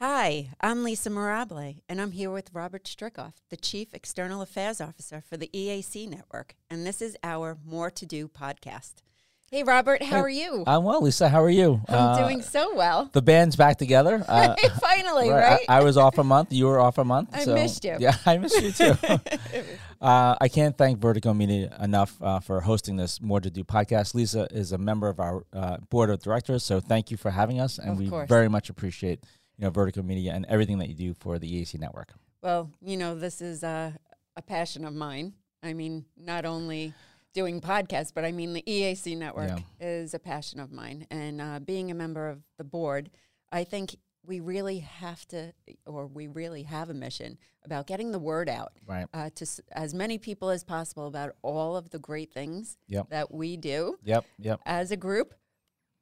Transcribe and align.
Hi, 0.00 0.50
I'm 0.60 0.84
Lisa 0.84 1.10
Mirabile, 1.10 1.80
and 1.88 2.00
I'm 2.00 2.12
here 2.12 2.30
with 2.30 2.50
Robert 2.54 2.84
Stricoff, 2.84 3.32
the 3.50 3.56
Chief 3.56 3.92
External 3.92 4.40
Affairs 4.42 4.80
Officer 4.80 5.20
for 5.28 5.36
the 5.36 5.50
EAC 5.52 6.08
Network, 6.08 6.54
and 6.70 6.86
this 6.86 7.02
is 7.02 7.16
our 7.24 7.58
More 7.66 7.90
to 7.90 8.06
Do 8.06 8.28
podcast. 8.28 9.02
Hey, 9.50 9.64
Robert, 9.64 10.02
how 10.04 10.16
Hey, 10.16 10.20
are 10.20 10.28
you? 10.28 10.62
I'm 10.68 10.84
well, 10.84 11.02
Lisa. 11.02 11.28
How 11.30 11.42
are 11.42 11.50
you? 11.50 11.80
I'm 11.88 11.94
Uh, 11.94 12.18
doing 12.18 12.42
so 12.42 12.76
well. 12.76 13.08
The 13.12 13.22
band's 13.22 13.56
back 13.56 13.78
together. 13.78 14.24
Uh, 14.28 14.54
Finally, 14.80 15.30
right, 15.30 15.42
right? 15.52 15.64
I, 15.68 15.78
I 15.78 15.82
was 15.82 15.96
off 15.96 16.18
a 16.18 16.22
month. 16.24 16.52
You 16.52 16.66
were 16.66 16.78
off 16.78 16.98
a 16.98 17.04
month. 17.04 17.30
I 17.32 17.44
so- 17.44 17.54
missed 17.54 17.82
you. 17.84 17.96
Yeah, 17.98 18.14
I 18.26 18.36
missed 18.38 18.62
you 18.62 18.70
too. 18.72 18.94
uh, 20.02 20.36
I 20.40 20.48
can't 20.48 20.76
thank 20.78 20.98
Vertigo 21.00 21.32
Media 21.34 21.74
enough 21.80 22.14
uh, 22.22 22.38
for 22.40 22.60
hosting 22.60 22.96
this 22.96 23.20
More 23.22 23.40
to 23.40 23.50
Do 23.50 23.64
podcast. 23.64 24.14
Lisa 24.14 24.46
is 24.52 24.70
a 24.70 24.78
member 24.78 25.08
of 25.08 25.18
our 25.18 25.44
uh, 25.52 25.78
board 25.90 26.10
of 26.10 26.22
directors, 26.22 26.62
so 26.62 26.78
thank 26.78 27.10
you 27.10 27.16
for 27.16 27.30
having 27.32 27.58
us, 27.58 27.78
and 27.78 27.92
Of 27.92 27.98
we 27.98 28.08
course. 28.10 28.28
very 28.28 28.48
much 28.48 28.68
appreciate 28.70 29.24
you 29.58 29.64
know 29.64 29.70
Vertigo 29.70 30.02
Media 30.02 30.32
and 30.34 30.46
everything 30.48 30.78
that 30.78 30.88
you 30.88 30.94
do 30.94 31.14
for 31.14 31.38
the 31.38 31.50
EAC 31.62 31.78
network. 31.78 32.12
well, 32.42 32.70
you 32.80 32.96
know, 32.96 33.14
this 33.16 33.40
is 33.42 33.64
uh, 33.64 33.90
a 34.36 34.42
passion 34.42 34.84
of 34.84 34.94
mine. 34.94 35.34
I 35.62 35.72
mean, 35.74 36.04
not 36.16 36.44
only 36.44 36.94
doing 37.34 37.60
podcasts, 37.60 38.12
but 38.14 38.24
I 38.24 38.30
mean, 38.32 38.52
the 38.52 38.62
EAC 38.62 39.16
network 39.18 39.48
Yeah. 39.48 39.58
is 39.80 40.14
a 40.14 40.18
passion 40.20 40.60
of 40.60 40.70
mine. 40.70 41.06
And 41.10 41.40
uh, 41.40 41.58
being 41.58 41.90
a 41.90 41.94
member 41.94 42.28
of 42.28 42.42
the 42.56 42.64
board, 42.64 43.10
I 43.50 43.64
think 43.64 43.96
we 44.24 44.38
really 44.40 44.78
have 44.80 45.26
to, 45.28 45.52
or 45.86 46.06
we 46.06 46.28
really 46.28 46.62
have 46.62 46.90
a 46.90 46.94
mission 46.94 47.38
about 47.64 47.86
getting 47.88 48.12
the 48.12 48.18
word 48.20 48.48
out 48.48 48.72
Right. 48.86 49.06
uh, 49.12 49.30
to 49.34 49.42
s- 49.44 49.60
as 49.72 49.92
many 49.94 50.16
people 50.18 50.50
as 50.50 50.62
possible 50.62 51.06
about 51.08 51.34
all 51.42 51.76
of 51.76 51.90
the 51.90 51.98
great 51.98 52.32
things 52.32 52.76
Yep. 52.86 53.08
that 53.10 53.32
we 53.34 53.56
do 53.56 53.98
Yep. 54.04 54.24
Yep. 54.38 54.60
as 54.64 54.90
a 54.92 54.96
group. 54.96 55.34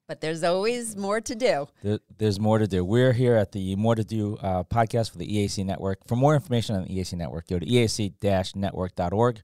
But 0.09 0.21
there's 0.21 0.45
always 0.45 0.97
more 0.97 1.21
to 1.21 1.35
do. 1.35 1.67
There, 1.83 1.99
there's 2.19 2.39
more 2.39 2.59
to 2.59 2.69
do. 2.69 2.85
We're 2.85 3.13
here 3.13 3.35
at 3.35 3.51
the 3.51 3.75
More 3.75 3.97
to 3.97 4.05
Do 4.05 4.37
uh, 4.37 4.63
podcast 4.63 5.11
for 5.11 5.19
the 5.19 5.27
EAC 5.27 5.65
Network. 5.65 6.07
For 6.07 6.15
more 6.15 6.35
information 6.35 6.77
on 6.77 6.85
the 6.85 6.91
EAC 6.91 7.15
Network, 7.15 7.49
go 7.49 7.59
to 7.59 7.67
E 7.67 7.85
eac-network.org. 7.85 9.41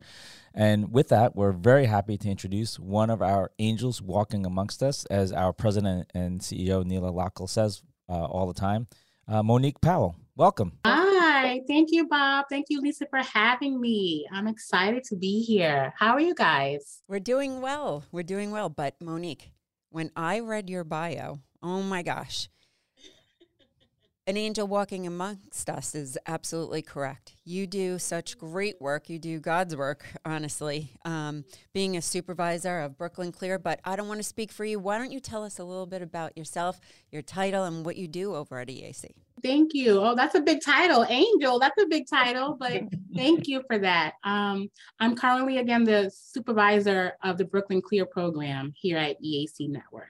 And 0.55 0.93
with 0.93 1.09
that, 1.09 1.35
we're 1.35 1.53
very 1.53 1.87
happy 1.87 2.17
to 2.19 2.29
introduce 2.29 2.79
one 2.79 3.11
of 3.11 3.23
our 3.23 3.51
angels 3.59 4.01
walking 4.01 4.47
amongst 4.47 4.83
us, 4.83 5.05
as 5.07 5.33
our 5.33 5.53
president 5.53 6.11
and 6.15 6.41
CEO, 6.41 6.85
Neela 6.85 7.11
Lockel, 7.11 7.49
says 7.49 7.83
uh, 8.09 8.25
all 8.25 8.47
the 8.47 8.55
time, 8.55 8.87
uh, 9.27 9.43
Monique 9.43 9.81
Powell. 9.81 10.15
Welcome. 10.37 10.73
Hi, 10.87 11.61
thank 11.67 11.89
you, 11.91 12.07
Bob. 12.07 12.47
Thank 12.49 12.67
you, 12.69 12.81
Lisa, 12.81 13.07
for 13.11 13.19
having 13.19 13.81
me. 13.81 14.27
I'm 14.33 14.47
excited 14.47 15.05
to 15.05 15.17
be 15.17 15.43
here. 15.43 15.93
How 15.99 16.13
are 16.13 16.21
you 16.21 16.35
guys? 16.35 17.03
We're 17.09 17.21
doing 17.21 17.61
well. 17.61 18.05
We're 18.13 18.23
doing 18.23 18.51
well. 18.51 18.69
But 18.69 18.95
Monique, 19.01 19.52
when 19.93 20.11
I 20.17 20.41
read 20.41 20.71
your 20.71 20.85
bio, 20.85 21.41
oh 21.63 21.83
my 21.83 22.03
gosh, 22.03 22.49
an 24.27 24.37
angel 24.37 24.67
walking 24.67 25.07
amongst 25.07 25.69
us 25.69 25.95
is 25.95 26.17
absolutely 26.27 26.81
correct. 26.81 27.35
You 27.45 27.67
do 27.67 27.99
such 27.99 28.39
great 28.39 28.81
work. 28.81 29.11
You 29.11 29.19
do 29.19 29.41
God's 29.41 29.77
work, 29.77 30.07
honestly, 30.25 30.93
um, 31.05 31.45
being 31.75 31.97
a 31.97 32.03
supervisor 32.03 32.81
of 32.81 32.97
Brooklyn 32.97 33.33
Clear. 33.33 33.59
But 33.59 33.81
I 33.85 33.97
don't 33.97 34.09
want 34.09 34.21
to 34.21 34.25
speak 34.25 34.53
for 34.53 34.65
you. 34.65 34.79
Why 34.79 34.97
don't 34.97 35.13
you 35.13 35.21
tell 35.21 35.45
us 35.45 35.59
a 35.59 35.65
little 35.65 35.87
bit 35.87 36.03
about 36.03 36.39
yourself, 36.39 36.81
your 37.11 37.23
title, 37.23 37.65
and 37.65 37.85
what 37.85 37.97
you 37.97 38.09
do 38.09 38.35
over 38.35 38.61
at 38.61 38.69
EAC? 38.69 39.07
Thank 39.43 39.75
you. 39.75 40.01
Oh, 40.01 40.15
that's 40.15 40.37
a 40.37 40.41
big 40.41 40.61
title, 40.65 41.05
Angel. 41.09 41.59
That's 41.59 41.83
a 41.83 41.87
big 41.87 42.07
title, 42.09 42.57
but 42.59 42.83
thank 43.17 43.49
you 43.49 43.63
for 43.67 43.79
that. 43.79 44.15
Um, 44.23 44.71
I'm 45.01 45.17
currently, 45.17 45.59
again, 45.59 45.83
the 45.85 46.13
supervisor 46.15 47.15
of 47.25 47.39
the 47.39 47.45
Brooklyn 47.45 47.83
Clear 47.83 48.07
program 48.07 48.73
here 48.77 48.99
at 48.99 49.21
EAC 49.21 49.69
Network. 49.69 50.09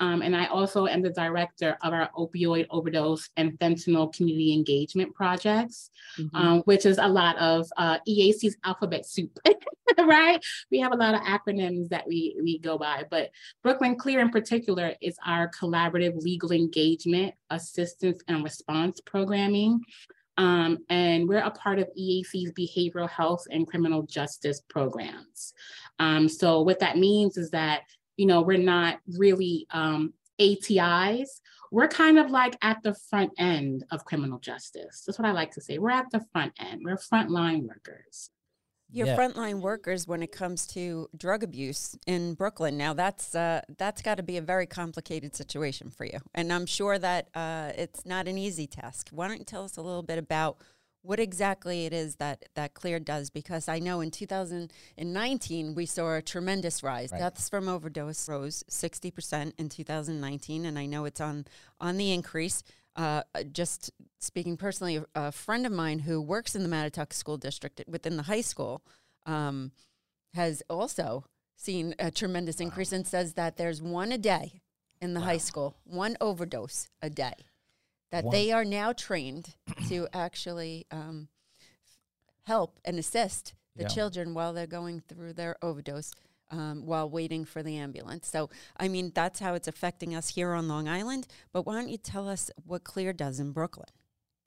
Um, 0.00 0.22
and 0.22 0.36
I 0.36 0.46
also 0.46 0.86
am 0.86 1.02
the 1.02 1.10
director 1.10 1.76
of 1.82 1.92
our 1.92 2.10
opioid 2.16 2.66
overdose 2.70 3.30
and 3.36 3.58
fentanyl 3.58 4.14
community 4.14 4.52
engagement 4.52 5.14
projects. 5.14 5.90
um, 6.34 6.60
which 6.62 6.86
is 6.86 6.98
a 6.98 7.08
lot 7.08 7.36
of 7.38 7.68
uh, 7.76 7.98
EAC's 8.06 8.56
alphabet 8.64 9.06
soup, 9.06 9.38
right? 9.98 10.40
We 10.70 10.80
have 10.80 10.92
a 10.92 10.96
lot 10.96 11.14
of 11.14 11.20
acronyms 11.22 11.88
that 11.88 12.06
we, 12.06 12.36
we 12.42 12.58
go 12.58 12.78
by, 12.78 13.04
but 13.10 13.30
Brooklyn 13.62 13.96
Clear 13.96 14.20
in 14.20 14.30
particular 14.30 14.94
is 15.00 15.16
our 15.24 15.50
collaborative 15.50 16.22
legal 16.22 16.52
engagement, 16.52 17.34
assistance, 17.50 18.22
and 18.28 18.44
response 18.44 19.00
programming. 19.00 19.80
Um, 20.36 20.78
and 20.88 21.28
we're 21.28 21.38
a 21.38 21.50
part 21.50 21.80
of 21.80 21.88
EAC's 21.98 22.52
behavioral 22.52 23.10
health 23.10 23.44
and 23.50 23.66
criminal 23.66 24.02
justice 24.02 24.62
programs. 24.68 25.52
Um, 25.98 26.28
so 26.28 26.62
what 26.62 26.78
that 26.78 26.96
means 26.96 27.36
is 27.36 27.50
that, 27.50 27.82
you 28.18 28.26
know, 28.26 28.42
we're 28.42 28.58
not 28.58 28.98
really 29.16 29.66
um, 29.70 30.12
ATIs, 30.40 31.40
we're 31.70 31.88
kind 31.88 32.18
of 32.18 32.30
like 32.30 32.56
at 32.62 32.82
the 32.82 32.94
front 33.08 33.32
end 33.38 33.84
of 33.90 34.04
criminal 34.04 34.38
justice. 34.38 35.04
That's 35.06 35.18
what 35.18 35.26
I 35.28 35.32
like 35.32 35.52
to 35.52 35.60
say. 35.60 35.78
We're 35.78 35.90
at 35.90 36.10
the 36.10 36.24
front 36.32 36.52
end. 36.58 36.82
We're 36.84 36.96
frontline 36.96 37.62
workers. 37.66 38.30
Your 38.90 39.06
Yeah. 39.08 39.16
frontline 39.18 39.60
workers 39.60 40.06
when 40.08 40.22
it 40.22 40.32
comes 40.32 40.66
to 40.68 41.08
drug 41.14 41.42
abuse 41.42 41.94
in 42.06 42.32
Brooklyn. 42.34 42.78
Now 42.78 42.94
that's 42.94 43.34
uh, 43.34 43.60
that's 43.76 44.00
got 44.00 44.14
to 44.16 44.22
be 44.22 44.38
a 44.38 44.42
very 44.42 44.66
complicated 44.66 45.36
situation 45.36 45.90
for 45.90 46.06
you, 46.06 46.20
and 46.34 46.50
I'm 46.50 46.64
sure 46.64 46.98
that 46.98 47.28
uh, 47.34 47.72
it's 47.76 48.06
not 48.06 48.26
an 48.26 48.38
easy 48.38 48.66
task. 48.66 49.10
Why 49.10 49.28
don't 49.28 49.38
you 49.38 49.44
tell 49.44 49.62
us 49.64 49.76
a 49.76 49.82
little 49.82 50.02
bit 50.02 50.16
about 50.18 50.56
what 51.02 51.20
exactly 51.20 51.86
it 51.86 51.92
is 51.92 52.16
that 52.16 52.46
that 52.54 52.74
Clear 52.74 52.98
does? 52.98 53.30
Because 53.30 53.68
I 53.68 53.78
know 53.78 54.00
in 54.00 54.10
2019 54.10 55.74
we 55.74 55.86
saw 55.86 56.16
a 56.16 56.22
tremendous 56.22 56.82
rise. 56.82 57.12
Right. 57.12 57.18
Deaths 57.18 57.48
from 57.48 57.68
overdose 57.68 58.28
rose 58.28 58.64
60 58.68 59.10
percent 59.10 59.54
in 59.58 59.68
2019, 59.68 60.64
and 60.64 60.78
I 60.78 60.86
know 60.86 61.04
it's 61.04 61.20
on 61.20 61.46
on 61.80 61.96
the 61.96 62.12
increase. 62.12 62.62
Uh, 62.96 63.22
just 63.52 63.92
speaking 64.18 64.56
personally, 64.56 64.96
a, 64.96 65.04
a 65.14 65.32
friend 65.32 65.64
of 65.64 65.72
mine 65.72 66.00
who 66.00 66.20
works 66.20 66.56
in 66.56 66.64
the 66.64 66.68
Mattituck 66.68 67.12
School 67.12 67.36
District 67.36 67.82
within 67.86 68.16
the 68.16 68.24
high 68.24 68.40
school 68.40 68.82
um, 69.24 69.70
has 70.34 70.62
also 70.68 71.24
seen 71.54 71.94
a 71.98 72.10
tremendous 72.10 72.60
increase 72.60 72.92
and 72.92 73.06
says 73.06 73.34
that 73.34 73.56
there's 73.56 73.80
one 73.80 74.10
a 74.10 74.18
day 74.18 74.62
in 75.00 75.14
the 75.14 75.20
high 75.20 75.38
school, 75.38 75.76
one 75.84 76.16
overdose 76.20 76.88
a 77.00 77.10
day, 77.10 77.34
that 78.10 78.24
One. 78.24 78.32
they 78.32 78.52
are 78.52 78.64
now 78.64 78.92
trained 78.92 79.54
to 79.88 80.08
actually 80.12 80.86
um, 80.90 81.28
help 82.46 82.78
and 82.84 82.98
assist 82.98 83.54
the 83.76 83.82
Yeah. 83.82 83.88
children 83.88 84.34
while 84.34 84.52
they're 84.52 84.66
going 84.66 85.00
through 85.00 85.34
their 85.34 85.56
overdose. 85.62 86.12
Um, 86.50 86.86
while 86.86 87.10
waiting 87.10 87.44
for 87.44 87.62
the 87.62 87.76
ambulance. 87.76 88.26
So, 88.26 88.48
I 88.78 88.88
mean, 88.88 89.12
that's 89.14 89.38
how 89.38 89.52
it's 89.52 89.68
affecting 89.68 90.14
us 90.14 90.30
here 90.30 90.54
on 90.54 90.66
Long 90.66 90.88
Island. 90.88 91.26
But 91.52 91.66
why 91.66 91.74
don't 91.74 91.90
you 91.90 91.98
tell 91.98 92.26
us 92.26 92.50
what 92.64 92.84
Clear 92.84 93.12
does 93.12 93.38
in 93.38 93.52
Brooklyn? 93.52 93.90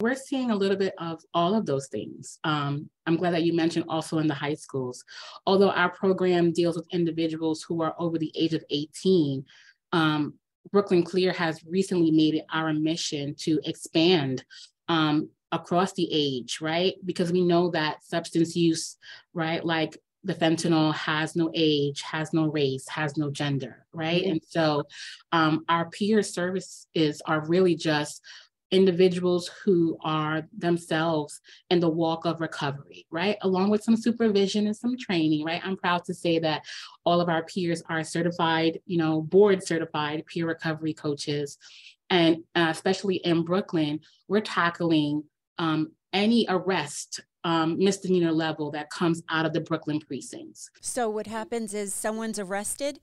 We're 0.01 0.15
seeing 0.15 0.49
a 0.49 0.55
little 0.55 0.77
bit 0.77 0.95
of 0.97 1.21
all 1.35 1.53
of 1.53 1.67
those 1.67 1.89
things. 1.89 2.39
Um, 2.43 2.89
I'm 3.05 3.17
glad 3.17 3.35
that 3.35 3.43
you 3.43 3.53
mentioned 3.53 3.85
also 3.87 4.17
in 4.17 4.25
the 4.25 4.33
high 4.33 4.55
schools. 4.55 5.05
Although 5.45 5.69
our 5.69 5.91
program 5.91 6.51
deals 6.53 6.75
with 6.75 6.87
individuals 6.91 7.61
who 7.61 7.83
are 7.83 7.93
over 7.99 8.17
the 8.17 8.31
age 8.35 8.55
of 8.55 8.65
18, 8.71 9.45
um, 9.91 10.33
Brooklyn 10.71 11.03
Clear 11.03 11.33
has 11.33 11.63
recently 11.65 12.11
made 12.11 12.35
it 12.35 12.45
our 12.51 12.73
mission 12.73 13.35
to 13.39 13.59
expand 13.63 14.43
um, 14.87 15.29
across 15.51 15.93
the 15.93 16.07
age, 16.11 16.59
right? 16.61 16.95
Because 17.03 17.31
we 17.31 17.41
know 17.41 17.71
that 17.71 18.03
substance 18.03 18.55
use, 18.55 18.97
right, 19.33 19.63
like 19.65 19.97
the 20.23 20.35
fentanyl 20.35 20.93
has 20.93 21.35
no 21.35 21.49
age, 21.53 22.01
has 22.01 22.31
no 22.31 22.45
race, 22.45 22.87
has 22.87 23.17
no 23.17 23.31
gender, 23.31 23.85
right? 23.91 24.23
And 24.23 24.41
so 24.47 24.83
um, 25.31 25.65
our 25.67 25.89
peer 25.89 26.21
services 26.21 27.21
are 27.25 27.47
really 27.47 27.75
just 27.75 28.21
individuals 28.71 29.49
who 29.63 29.97
are 30.03 30.47
themselves 30.57 31.41
in 31.69 31.79
the 31.79 31.89
walk 31.89 32.25
of 32.25 32.39
recovery, 32.39 33.05
right? 33.11 33.37
Along 33.41 33.69
with 33.69 33.83
some 33.83 33.97
supervision 33.97 34.65
and 34.67 34.75
some 34.75 34.97
training, 34.97 35.45
right? 35.45 35.61
I'm 35.63 35.77
proud 35.77 36.05
to 36.05 36.13
say 36.13 36.39
that 36.39 36.63
all 37.05 37.19
of 37.21 37.29
our 37.29 37.43
peers 37.43 37.83
are 37.89 38.03
certified, 38.03 38.79
you 38.85 38.97
know, 38.97 39.21
board 39.21 39.61
certified 39.63 40.25
peer 40.25 40.47
recovery 40.47 40.93
coaches. 40.93 41.57
And 42.09 42.43
uh, 42.55 42.67
especially 42.69 43.17
in 43.17 43.43
Brooklyn, 43.43 43.99
we're 44.27 44.41
tackling 44.41 45.23
um, 45.57 45.91
any 46.13 46.45
arrest 46.49 47.21
um, 47.43 47.77
misdemeanor 47.77 48.31
level 48.31 48.71
that 48.71 48.89
comes 48.89 49.21
out 49.29 49.45
of 49.45 49.53
the 49.53 49.61
Brooklyn 49.61 49.99
precincts. 49.99 50.69
So 50.81 51.09
what 51.09 51.27
happens 51.27 51.73
is 51.73 51.93
someone's 51.93 52.39
arrested, 52.39 52.99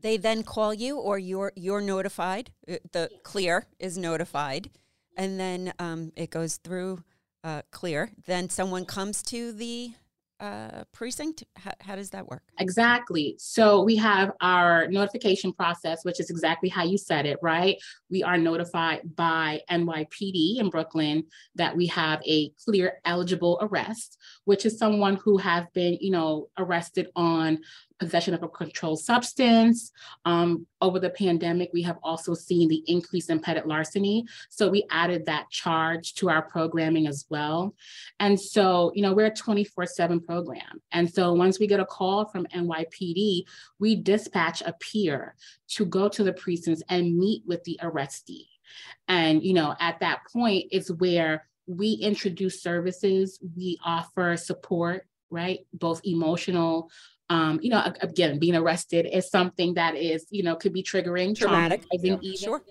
they 0.00 0.16
then 0.16 0.42
call 0.42 0.74
you, 0.74 0.98
or 0.98 1.18
you're 1.18 1.52
you're 1.56 1.80
notified. 1.80 2.50
uh, 2.70 2.76
The 2.92 3.10
clear 3.24 3.66
is 3.80 3.96
notified, 3.96 4.70
and 5.18 5.38
then 5.38 5.74
um, 5.78 6.12
it 6.16 6.30
goes 6.30 6.56
through 6.56 7.02
uh, 7.44 7.62
clear. 7.70 8.10
Then 8.26 8.48
someone 8.48 8.86
comes 8.86 9.22
to 9.24 9.52
the 9.52 9.92
uh, 10.40 10.84
precinct. 10.92 11.42
How, 11.56 11.72
how 11.80 11.96
does 11.96 12.10
that 12.10 12.28
work? 12.28 12.42
Exactly. 12.60 13.34
So 13.38 13.82
we 13.82 13.96
have 13.96 14.30
our 14.40 14.86
notification 14.86 15.52
process, 15.52 16.04
which 16.04 16.20
is 16.20 16.30
exactly 16.30 16.68
how 16.68 16.84
you 16.84 16.96
said 16.96 17.26
it, 17.26 17.38
right? 17.42 17.76
We 18.08 18.22
are 18.22 18.38
notified 18.38 19.16
by 19.16 19.62
NYPD 19.68 20.60
in 20.60 20.70
Brooklyn 20.70 21.24
that 21.56 21.76
we 21.76 21.86
have 21.86 22.20
a 22.24 22.50
clear 22.64 23.00
eligible 23.04 23.58
arrest, 23.60 24.18
which 24.44 24.64
is 24.64 24.78
someone 24.78 25.16
who 25.16 25.38
has 25.38 25.64
been, 25.74 25.98
you 26.00 26.12
know, 26.12 26.48
arrested 26.56 27.08
on 27.16 27.58
possession 27.98 28.34
of 28.34 28.42
a 28.42 28.48
controlled 28.48 29.00
substance. 29.00 29.92
Um, 30.24 30.66
over 30.80 30.98
the 30.98 31.10
pandemic, 31.10 31.70
we 31.72 31.82
have 31.82 31.98
also 32.02 32.34
seen 32.34 32.68
the 32.68 32.82
increase 32.86 33.28
in 33.28 33.40
petty 33.40 33.60
larceny. 33.64 34.24
So 34.48 34.68
we 34.68 34.84
added 34.90 35.26
that 35.26 35.50
charge 35.50 36.14
to 36.14 36.30
our 36.30 36.42
programming 36.42 37.06
as 37.06 37.26
well. 37.28 37.74
And 38.20 38.40
so, 38.40 38.92
you 38.94 39.02
know, 39.02 39.12
we're 39.12 39.26
a 39.26 39.34
24 39.34 39.86
7 39.86 40.20
program. 40.20 40.80
And 40.92 41.12
so 41.12 41.32
once 41.32 41.58
we 41.58 41.66
get 41.66 41.80
a 41.80 41.86
call 41.86 42.26
from 42.26 42.46
NYPD, 42.46 43.44
we 43.78 43.96
dispatch 43.96 44.62
a 44.62 44.74
peer 44.74 45.34
to 45.68 45.84
go 45.84 46.08
to 46.08 46.22
the 46.22 46.32
precincts 46.32 46.82
and 46.88 47.16
meet 47.16 47.42
with 47.46 47.64
the 47.64 47.78
arrestee. 47.82 48.46
And, 49.08 49.42
you 49.42 49.54
know, 49.54 49.74
at 49.80 50.00
that 50.00 50.20
point, 50.32 50.66
it's 50.70 50.90
where 50.90 51.48
we 51.66 51.92
introduce 51.92 52.62
services, 52.62 53.38
we 53.56 53.78
offer 53.84 54.36
support, 54.36 55.06
right? 55.30 55.60
Both 55.72 56.00
emotional, 56.04 56.90
um, 57.30 57.60
you 57.62 57.70
know, 57.70 57.92
again, 58.00 58.38
being 58.38 58.56
arrested 58.56 59.06
is 59.12 59.30
something 59.30 59.74
that 59.74 59.96
is, 59.96 60.26
you 60.30 60.42
know, 60.42 60.56
could 60.56 60.72
be 60.72 60.82
triggering, 60.82 61.36
traumatic, 61.36 61.84
yeah. 61.92 62.16
even, 62.20 62.36
sure. 62.36 62.62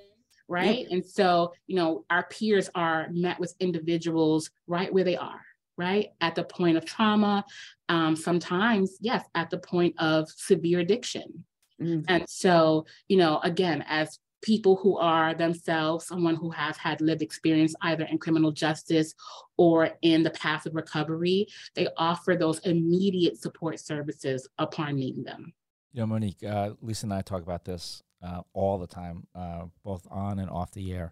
right? 0.47 0.87
And 0.89 1.05
so, 1.05 1.53
you 1.67 1.75
know, 1.75 2.05
our 2.09 2.23
peers 2.23 2.69
are 2.73 3.07
met 3.11 3.39
with 3.39 3.53
individuals 3.59 4.49
right 4.65 4.91
where 4.91 5.03
they 5.03 5.15
are, 5.15 5.41
right? 5.77 6.09
At 6.21 6.35
the 6.35 6.43
point 6.43 6.77
of 6.77 6.85
trauma, 6.85 7.45
um, 7.89 8.15
sometimes, 8.15 8.97
yes, 8.99 9.23
at 9.35 9.49
the 9.49 9.59
point 9.59 9.95
of 9.99 10.29
severe 10.29 10.79
addiction. 10.79 11.45
Mm-hmm. 11.81 12.01
And 12.07 12.27
so, 12.27 12.85
you 13.07 13.17
know, 13.17 13.39
again, 13.43 13.85
as 13.87 14.17
people 14.41 14.75
who 14.75 14.97
are 14.97 15.33
themselves 15.33 16.05
someone 16.05 16.35
who 16.35 16.49
has 16.51 16.77
had 16.77 17.01
lived 17.01 17.21
experience 17.21 17.73
either 17.81 18.05
in 18.05 18.17
criminal 18.17 18.51
justice 18.51 19.13
or 19.57 19.89
in 20.01 20.23
the 20.23 20.29
path 20.31 20.65
of 20.65 20.75
recovery, 20.75 21.47
they 21.75 21.87
offer 21.97 22.35
those 22.35 22.59
immediate 22.59 23.37
support 23.37 23.79
services 23.79 24.47
upon 24.59 24.95
needing 24.95 25.23
them. 25.23 25.53
You 25.93 26.01
know, 26.01 26.07
Monique, 26.07 26.43
uh, 26.43 26.71
Lisa 26.81 27.05
and 27.05 27.13
I 27.13 27.21
talk 27.21 27.41
about 27.41 27.65
this 27.65 28.03
uh, 28.23 28.41
all 28.53 28.77
the 28.77 28.87
time, 28.87 29.25
uh, 29.33 29.65
both 29.83 30.07
on 30.09 30.39
and 30.39 30.49
off 30.49 30.71
the 30.71 30.93
air. 30.93 31.11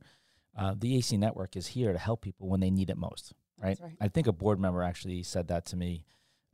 Uh, 0.57 0.75
the 0.77 0.97
AC 0.97 1.17
network 1.17 1.55
is 1.55 1.67
here 1.67 1.91
to 1.91 1.99
help 1.99 2.21
people 2.21 2.47
when 2.47 2.59
they 2.59 2.69
need 2.69 2.89
it 2.89 2.97
most, 2.97 3.33
right? 3.57 3.77
right. 3.81 3.93
I 3.99 4.07
think 4.07 4.27
a 4.27 4.31
board 4.31 4.59
member 4.59 4.83
actually 4.83 5.23
said 5.23 5.47
that 5.49 5.65
to 5.67 5.75
me 5.75 6.05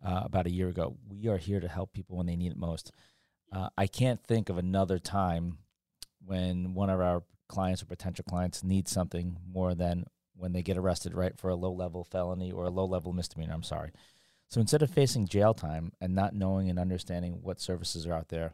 uh, 0.03 0.21
about 0.23 0.47
a 0.47 0.51
year 0.51 0.69
ago. 0.69 0.97
We 1.07 1.27
are 1.27 1.38
here 1.38 1.59
to 1.59 1.68
help 1.68 1.94
people 1.94 2.18
when 2.18 2.25
they 2.25 2.35
need 2.35 2.51
it 2.51 2.57
most. 2.57 2.91
Uh, 3.51 3.69
I 3.77 3.88
can't 3.88 4.23
think 4.23 4.50
of 4.50 4.57
another 4.57 4.97
time 4.97 5.57
when 6.25 6.73
one 6.73 6.89
of 6.89 7.00
our 7.00 7.23
clients 7.47 7.81
or 7.81 7.85
potential 7.85 8.25
clients 8.27 8.63
needs 8.63 8.91
something 8.91 9.38
more 9.51 9.75
than 9.75 10.06
when 10.35 10.53
they 10.53 10.62
get 10.62 10.77
arrested, 10.77 11.13
right, 11.13 11.38
for 11.38 11.50
a 11.50 11.56
low 11.56 11.71
level 11.71 12.03
felony 12.03 12.51
or 12.51 12.65
a 12.65 12.69
low 12.69 12.85
level 12.85 13.13
misdemeanor. 13.13 13.53
I'm 13.53 13.63
sorry. 13.63 13.91
So 14.47 14.59
instead 14.59 14.81
of 14.81 14.89
facing 14.89 15.27
jail 15.27 15.53
time 15.53 15.94
and 16.01 16.13
not 16.13 16.35
knowing 16.35 16.69
and 16.69 16.79
understanding 16.79 17.39
what 17.41 17.62
services 17.62 18.06
are 18.06 18.13
out 18.13 18.29
there, 18.29 18.53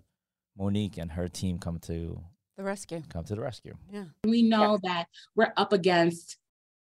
Monique 0.57 0.97
and 0.97 1.11
her 1.11 1.27
team 1.27 1.59
come 1.59 1.79
to 1.79 2.21
the 2.57 2.63
rescue. 2.63 3.03
Come 3.09 3.23
to 3.25 3.35
the 3.35 3.41
rescue. 3.41 3.75
Yeah. 3.91 4.05
We 4.23 4.41
know 4.41 4.79
yeah. 4.83 4.89
that 4.93 5.07
we're 5.35 5.53
up 5.55 5.73
against 5.73 6.37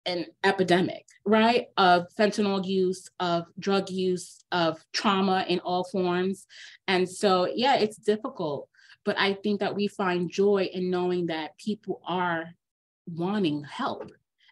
an 0.05 0.25
epidemic, 0.43 1.05
right? 1.25 1.67
Of 1.77 2.07
fentanyl 2.19 2.65
use, 2.65 3.09
of 3.19 3.45
drug 3.57 3.89
use, 3.89 4.43
of 4.51 4.83
trauma 4.91 5.45
in 5.47 5.59
all 5.59 5.85
forms. 5.85 6.45
And 6.87 7.07
so, 7.07 7.47
yeah, 7.53 7.75
it's 7.75 7.95
difficult. 7.95 8.67
But 9.05 9.19
I 9.19 9.33
think 9.33 9.59
that 9.59 9.75
we 9.75 9.88
find 9.88 10.29
joy 10.29 10.69
in 10.73 10.89
knowing 10.89 11.25
that 11.27 11.57
people 11.57 12.01
are 12.07 12.53
wanting 13.05 13.63
help 13.63 14.11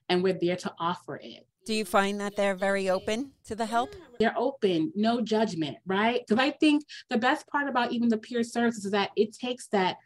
and 0.10 0.22
we're 0.22 0.38
there 0.40 0.58
to 0.58 0.74
offer 0.80 1.20
it. 1.24 1.48
Do 1.66 1.74
you 1.74 1.86
find 1.86 2.20
that 2.20 2.36
they're 2.36 2.56
very 2.56 2.90
open 2.90 3.32
to 3.46 3.56
the 3.56 3.66
help? 3.66 3.96
They're 4.20 4.38
open, 4.38 4.92
no 4.96 5.22
judgment, 5.22 5.78
right? 5.86 6.22
Because 6.28 6.44
I 6.44 6.52
think 6.52 6.84
the 7.10 7.18
best 7.18 7.48
part 7.48 7.70
about 7.70 7.92
even 7.92 8.10
the 8.10 8.18
peer 8.18 8.44
services 8.44 8.86
is 8.86 8.92
that 8.92 9.12
it 9.16 9.34
takes 9.34 9.68
that 9.68 9.98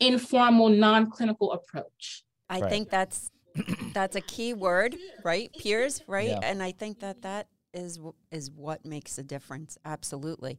informal, 0.00 0.70
non-clinical 0.70 1.52
approach. 1.52 2.24
I 2.48 2.60
right. 2.60 2.70
think 2.70 2.90
that's 2.90 3.30
that's 3.92 4.16
a 4.16 4.20
key 4.22 4.54
word, 4.54 4.96
right? 5.24 5.52
Peers, 5.58 6.02
right? 6.06 6.28
Yeah. 6.28 6.40
And 6.42 6.62
I 6.62 6.72
think 6.72 7.00
that 7.00 7.22
that 7.22 7.48
is 7.74 7.98
is 8.32 8.50
what 8.50 8.84
makes 8.86 9.18
a 9.18 9.22
difference. 9.22 9.76
Absolutely 9.84 10.58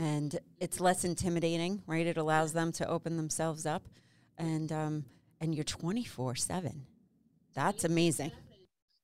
and 0.00 0.38
it's 0.58 0.80
less 0.80 1.04
intimidating, 1.04 1.82
right? 1.86 2.06
It 2.06 2.16
allows 2.16 2.54
them 2.54 2.72
to 2.72 2.88
open 2.88 3.18
themselves 3.18 3.66
up, 3.66 3.82
and 4.38 4.72
um, 4.72 5.04
and 5.40 5.54
you're 5.54 5.62
24 5.62 6.36
seven. 6.36 6.86
That's 7.54 7.84
amazing. 7.84 8.32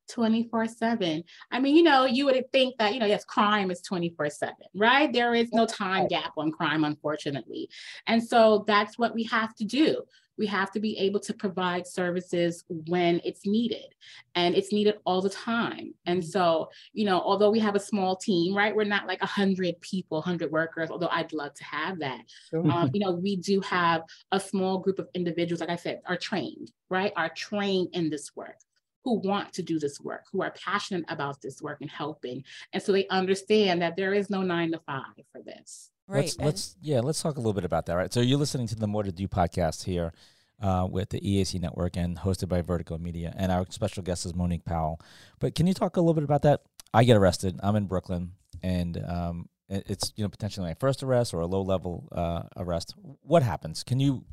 24 0.08 0.66
7. 0.68 1.24
I 1.50 1.60
mean, 1.60 1.76
you 1.76 1.82
know, 1.82 2.04
you 2.04 2.24
would 2.26 2.52
think 2.52 2.76
that, 2.78 2.94
you 2.94 3.00
know, 3.00 3.06
yes, 3.06 3.24
crime 3.24 3.70
is 3.70 3.80
24 3.82 4.30
7, 4.30 4.54
right? 4.74 5.12
There 5.12 5.34
is 5.34 5.52
no 5.52 5.66
time 5.66 6.08
gap 6.08 6.32
on 6.36 6.52
crime, 6.52 6.84
unfortunately. 6.84 7.68
And 8.06 8.22
so 8.22 8.64
that's 8.66 8.98
what 8.98 9.14
we 9.14 9.24
have 9.24 9.54
to 9.56 9.64
do. 9.64 10.02
We 10.38 10.46
have 10.48 10.70
to 10.72 10.80
be 10.80 10.98
able 10.98 11.20
to 11.20 11.32
provide 11.32 11.86
services 11.86 12.64
when 12.68 13.22
it's 13.24 13.46
needed 13.46 13.94
and 14.34 14.54
it's 14.54 14.70
needed 14.70 14.96
all 15.06 15.22
the 15.22 15.30
time. 15.30 15.94
And 16.04 16.22
so 16.22 16.68
you 16.92 17.04
know 17.04 17.20
although 17.20 17.50
we 17.50 17.58
have 17.60 17.74
a 17.74 17.80
small 17.80 18.16
team 18.16 18.54
right 18.54 18.74
we're 18.74 18.84
not 18.84 19.06
like 19.06 19.20
100 19.20 19.80
people 19.80 20.18
100 20.18 20.50
workers 20.50 20.90
although 20.90 21.08
i'd 21.12 21.32
love 21.32 21.54
to 21.54 21.64
have 21.64 21.98
that. 22.00 22.20
Um, 22.70 22.90
you 22.92 23.00
know 23.00 23.12
we 23.12 23.36
do 23.36 23.60
have 23.60 24.02
a 24.32 24.40
small 24.40 24.78
group 24.78 24.98
of 24.98 25.08
individuals 25.14 25.60
like 25.60 25.70
i 25.70 25.76
said 25.76 26.00
are 26.06 26.16
trained 26.16 26.70
right 26.90 27.12
are 27.16 27.30
trained 27.30 27.88
in 27.92 28.10
this 28.10 28.34
work 28.36 28.58
who 29.06 29.20
want 29.20 29.52
to 29.52 29.62
do 29.62 29.78
this 29.78 30.00
work, 30.00 30.24
who 30.32 30.42
are 30.42 30.50
passionate 30.50 31.04
about 31.08 31.40
this 31.40 31.62
work 31.62 31.78
and 31.80 31.88
helping. 31.88 32.42
And 32.72 32.82
so 32.82 32.90
they 32.90 33.06
understand 33.06 33.80
that 33.80 33.94
there 33.94 34.12
is 34.12 34.28
no 34.28 34.42
nine 34.42 34.72
to 34.72 34.80
five 34.80 35.04
for 35.30 35.40
this. 35.42 35.92
Right. 36.08 36.24
Let's, 36.24 36.38
let's 36.40 36.76
yeah, 36.80 37.00
let's 37.00 37.22
talk 37.22 37.36
a 37.36 37.38
little 37.38 37.52
bit 37.52 37.64
about 37.64 37.86
that. 37.86 37.94
Right. 37.94 38.12
So 38.12 38.20
you're 38.20 38.38
listening 38.38 38.66
to 38.66 38.74
the 38.74 38.88
More 38.88 39.04
to 39.04 39.12
Do 39.12 39.28
podcast 39.28 39.84
here 39.84 40.12
uh, 40.60 40.88
with 40.90 41.10
the 41.10 41.20
EAC 41.20 41.60
network 41.60 41.96
and 41.96 42.18
hosted 42.18 42.48
by 42.48 42.62
Vertigo 42.62 42.98
Media. 42.98 43.32
And 43.36 43.52
our 43.52 43.64
special 43.70 44.02
guest 44.02 44.26
is 44.26 44.34
Monique 44.34 44.64
Powell. 44.64 45.00
But 45.38 45.54
can 45.54 45.68
you 45.68 45.74
talk 45.74 45.96
a 45.96 46.00
little 46.00 46.14
bit 46.14 46.24
about 46.24 46.42
that? 46.42 46.62
I 46.92 47.04
get 47.04 47.16
arrested. 47.16 47.60
I'm 47.62 47.76
in 47.76 47.86
Brooklyn, 47.86 48.32
and 48.64 49.00
um, 49.06 49.48
it's 49.68 50.12
you 50.16 50.24
know 50.24 50.28
potentially 50.28 50.66
my 50.66 50.74
first 50.74 51.04
arrest 51.04 51.32
or 51.32 51.40
a 51.40 51.46
low 51.46 51.62
level 51.62 52.08
uh, 52.10 52.42
arrest. 52.56 52.94
What 53.22 53.44
happens? 53.44 53.84
Can 53.84 54.00
you? 54.00 54.24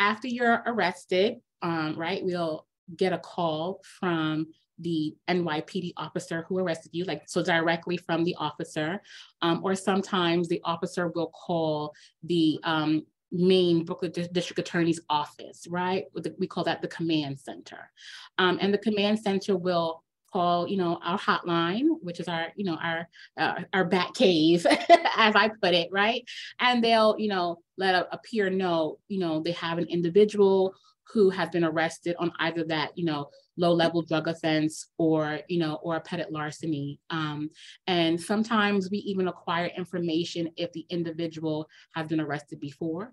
After 0.00 0.26
you're 0.26 0.62
arrested, 0.66 1.42
um, 1.62 1.94
right? 1.96 2.24
We'll 2.24 2.66
get 2.96 3.12
a 3.12 3.18
call 3.18 3.80
from 3.98 4.46
the 4.78 5.14
NYPD 5.28 5.92
officer 5.96 6.44
who 6.48 6.58
arrested 6.58 6.90
you, 6.92 7.04
like 7.04 7.22
so 7.26 7.42
directly 7.42 7.96
from 7.96 8.24
the 8.24 8.34
officer, 8.36 9.00
um, 9.42 9.60
or 9.62 9.74
sometimes 9.74 10.48
the 10.48 10.60
officer 10.64 11.08
will 11.08 11.28
call 11.28 11.94
the 12.22 12.58
um, 12.64 13.04
main 13.30 13.84
Brooklyn 13.84 14.12
District 14.12 14.58
Attorney's 14.58 15.00
office, 15.08 15.66
right? 15.68 16.04
We 16.38 16.46
call 16.46 16.64
that 16.64 16.82
the 16.82 16.88
command 16.88 17.40
center, 17.40 17.90
um, 18.38 18.58
and 18.60 18.72
the 18.72 18.78
command 18.78 19.20
center 19.20 19.56
will 19.56 20.02
call, 20.32 20.68
you 20.68 20.76
know, 20.76 20.98
our 21.02 21.18
hotline, 21.18 21.88
which 22.02 22.20
is 22.20 22.28
our, 22.28 22.48
you 22.56 22.64
know, 22.64 22.76
our 22.76 23.08
uh, 23.36 23.62
our 23.72 23.84
bat 23.84 24.14
cave, 24.14 24.66
as 25.16 25.34
I 25.34 25.50
put 25.62 25.74
it, 25.74 25.88
right? 25.92 26.24
And 26.58 26.82
they'll, 26.82 27.16
you 27.18 27.28
know, 27.28 27.58
let 27.76 27.94
a, 27.94 28.14
a 28.14 28.18
peer 28.18 28.50
know, 28.50 28.98
you 29.08 29.18
know, 29.18 29.40
they 29.40 29.52
have 29.52 29.78
an 29.78 29.86
individual 29.86 30.74
who 31.12 31.30
has 31.30 31.48
been 31.50 31.64
arrested 31.64 32.16
on 32.18 32.32
either 32.40 32.64
that, 32.64 32.96
you 32.96 33.04
know, 33.04 33.28
low 33.56 33.72
level 33.72 34.02
drug 34.02 34.28
offense 34.28 34.86
or, 34.98 35.40
you 35.48 35.58
know, 35.58 35.78
or 35.82 35.96
a 35.96 36.00
petty 36.00 36.24
larceny. 36.30 37.00
Um, 37.10 37.50
and 37.86 38.20
sometimes 38.20 38.90
we 38.90 38.98
even 38.98 39.28
acquire 39.28 39.70
information 39.76 40.50
if 40.56 40.72
the 40.72 40.86
individual 40.88 41.68
has 41.94 42.06
been 42.06 42.20
arrested 42.20 42.60
before. 42.60 43.12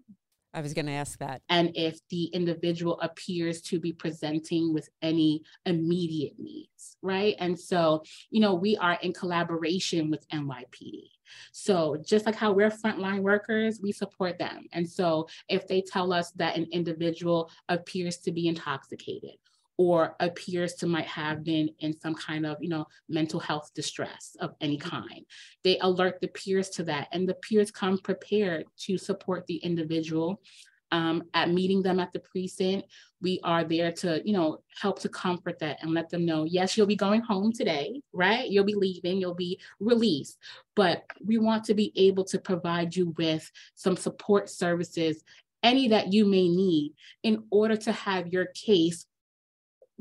I 0.53 0.61
was 0.61 0.73
going 0.73 0.85
to 0.87 0.93
ask 0.93 1.19
that. 1.19 1.41
And 1.49 1.71
if 1.75 1.99
the 2.09 2.25
individual 2.25 2.99
appears 3.01 3.61
to 3.63 3.79
be 3.79 3.93
presenting 3.93 4.73
with 4.73 4.89
any 5.01 5.43
immediate 5.65 6.33
needs, 6.39 6.97
right? 7.01 7.35
And 7.39 7.59
so, 7.59 8.03
you 8.31 8.39
know, 8.39 8.55
we 8.55 8.77
are 8.77 8.97
in 9.01 9.13
collaboration 9.13 10.09
with 10.09 10.27
NYPD. 10.29 11.09
So 11.51 11.97
just 12.05 12.25
like 12.25 12.35
how 12.35 12.51
we're 12.51 12.69
frontline 12.69 13.21
workers, 13.21 13.79
we 13.81 13.91
support 13.91 14.37
them. 14.37 14.67
And 14.71 14.89
so 14.89 15.27
if 15.49 15.67
they 15.67 15.81
tell 15.81 16.13
us 16.13 16.31
that 16.31 16.57
an 16.57 16.67
individual 16.71 17.49
appears 17.69 18.17
to 18.19 18.31
be 18.31 18.47
intoxicated 18.47 19.35
or 19.77 20.15
appears 20.19 20.73
to 20.73 20.87
might 20.87 21.05
have 21.05 21.43
been 21.43 21.69
in 21.79 21.97
some 21.97 22.15
kind 22.15 22.45
of 22.45 22.57
you 22.59 22.69
know 22.69 22.85
mental 23.07 23.39
health 23.39 23.71
distress 23.75 24.35
of 24.39 24.55
any 24.59 24.77
kind 24.77 25.25
they 25.63 25.77
alert 25.79 26.19
the 26.19 26.27
peers 26.29 26.69
to 26.69 26.83
that 26.83 27.07
and 27.11 27.29
the 27.29 27.35
peers 27.35 27.71
come 27.71 27.97
prepared 27.97 28.65
to 28.77 28.97
support 28.97 29.45
the 29.47 29.57
individual 29.57 30.41
um, 30.91 31.23
at 31.33 31.49
meeting 31.49 31.81
them 31.81 31.99
at 31.99 32.13
the 32.13 32.19
precinct 32.19 32.87
we 33.21 33.39
are 33.43 33.63
there 33.63 33.91
to 33.91 34.21
you 34.25 34.33
know 34.33 34.59
help 34.79 34.99
to 34.99 35.09
comfort 35.09 35.59
that 35.59 35.77
and 35.81 35.93
let 35.93 36.09
them 36.09 36.25
know 36.25 36.43
yes 36.43 36.77
you'll 36.77 36.87
be 36.87 36.95
going 36.95 37.21
home 37.21 37.51
today 37.51 38.01
right 38.13 38.49
you'll 38.49 38.63
be 38.63 38.75
leaving 38.75 39.19
you'll 39.19 39.33
be 39.33 39.59
released 39.79 40.37
but 40.75 41.03
we 41.25 41.37
want 41.37 41.63
to 41.63 41.73
be 41.73 41.91
able 41.95 42.23
to 42.23 42.39
provide 42.39 42.95
you 42.95 43.13
with 43.17 43.49
some 43.75 43.97
support 43.97 44.49
services 44.49 45.23
any 45.63 45.87
that 45.87 46.13
you 46.13 46.25
may 46.25 46.47
need 46.47 46.93
in 47.23 47.43
order 47.49 47.75
to 47.75 47.91
have 47.91 48.27
your 48.27 48.45
case 48.53 49.05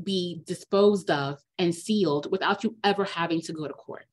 be 0.02 0.42
disposed 0.46 1.10
of 1.10 1.40
and 1.58 1.74
sealed 1.74 2.30
without 2.30 2.64
you 2.64 2.76
ever 2.84 3.04
having 3.04 3.40
to 3.42 3.52
go 3.52 3.66
to 3.66 3.72
court. 3.72 4.06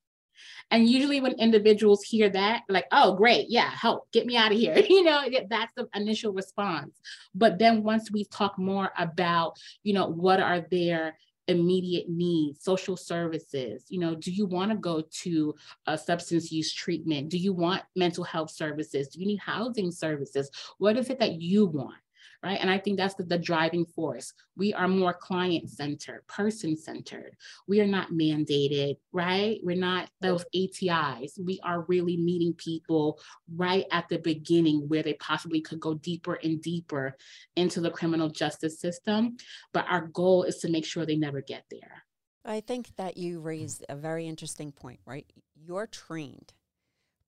And 0.71 0.89
usually 0.89 1.21
when 1.21 1.33
individuals 1.33 2.03
hear 2.03 2.29
that, 2.29 2.63
like, 2.69 2.85
oh, 2.91 3.15
great, 3.15 3.47
yeah, 3.49 3.69
help, 3.69 4.11
get 4.11 4.25
me 4.25 4.37
out 4.37 4.51
of 4.51 4.57
here. 4.57 4.75
You 4.93 5.03
know, 5.03 5.21
that's 5.49 5.73
the 5.75 5.87
initial 5.95 6.33
response. 6.33 6.99
But 7.33 7.57
then 7.57 7.83
once 7.83 8.11
we 8.11 8.25
talk 8.25 8.57
more 8.57 8.91
about, 8.97 9.53
you 9.81 9.93
know, 9.93 10.07
what 10.07 10.39
are 10.39 10.61
their 10.69 11.17
immediate 11.47 12.07
needs, 12.09 12.63
social 12.63 12.95
services. 12.95 13.85
You 13.89 13.99
know, 13.99 14.15
do 14.15 14.31
you 14.31 14.45
want 14.45 14.71
to 14.71 14.77
go 14.77 15.03
to 15.23 15.55
a 15.87 15.97
substance 15.97 16.51
use 16.51 16.73
treatment? 16.73 17.29
Do 17.29 17.37
you 17.37 17.53
want 17.53 17.83
mental 17.95 18.23
health 18.23 18.51
services? 18.51 19.09
Do 19.09 19.19
you 19.19 19.27
need 19.27 19.39
housing 19.39 19.91
services? 19.91 20.49
What 20.77 20.97
is 20.97 21.09
it 21.09 21.19
that 21.19 21.41
you 21.41 21.65
want? 21.65 21.95
Right? 22.43 22.59
And 22.59 22.69
I 22.69 22.77
think 22.77 22.97
that's 22.97 23.15
the, 23.15 23.23
the 23.23 23.37
driving 23.37 23.85
force. 23.85 24.33
We 24.57 24.73
are 24.73 24.87
more 24.87 25.13
client 25.13 25.69
centered, 25.69 26.27
person 26.27 26.75
centered. 26.75 27.35
We 27.67 27.79
are 27.79 27.87
not 27.87 28.11
mandated, 28.11 28.97
right? 29.13 29.59
We're 29.63 29.77
not 29.77 30.09
those 30.19 30.43
ATIs. 30.53 31.39
We 31.43 31.59
are 31.63 31.85
really 31.87 32.17
meeting 32.17 32.53
people 32.53 33.19
right 33.55 33.85
at 33.91 34.09
the 34.09 34.17
beginning 34.17 34.89
where 34.89 35.03
they 35.03 35.13
possibly 35.13 35.61
could 35.61 35.79
go 35.79 35.93
deeper 35.93 36.37
and 36.43 36.61
deeper 36.61 37.15
into 37.55 37.79
the 37.79 37.91
criminal 37.91 38.29
justice 38.29 38.79
system. 38.79 39.37
But 39.73 39.85
our 39.89 40.07
goal 40.07 40.43
is 40.43 40.57
to 40.57 40.69
make 40.69 40.85
sure 40.85 41.05
they 41.05 41.15
never 41.15 41.41
get 41.41 41.63
there. 41.71 42.03
I 42.45 42.59
think 42.59 42.97
that 42.97 43.15
you 43.15 43.39
raised 43.39 43.85
a 43.87 43.95
very 43.95 44.27
interesting 44.27 44.73
point, 44.73 44.99
right? 45.05 45.25
You're 45.55 45.87
trained 45.87 46.51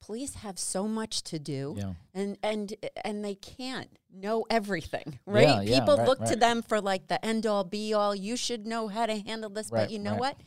police 0.06 0.36
have 0.36 0.60
so 0.60 0.88
much 0.88 1.24
to 1.24 1.40
do 1.40 1.76
yeah. 1.78 1.94
and 2.14 2.38
and 2.44 2.74
and 3.04 3.26
they 3.26 3.36
can't 3.36 3.90
know 4.14 4.46
everything 4.50 5.20
right? 5.26 5.48
yeah, 5.48 5.62
yeah, 5.62 5.80
people 5.80 5.98
right, 5.98 6.08
look 6.08 6.20
right. 6.20 6.30
to 6.30 6.36
them 6.36 6.62
for 6.62 6.80
like 6.80 7.08
the 7.08 7.24
end 7.26 7.46
all 7.46 7.64
be 7.64 7.94
all. 7.94 8.14
You 8.14 8.38
should 8.38 8.68
know 8.68 8.88
how 8.88 9.08
to 9.08 9.18
handle 9.18 9.50
this 9.50 9.72
right, 9.72 9.82
but 9.82 9.92
you 9.92 10.00
know 10.00 10.16
what? 10.16 10.38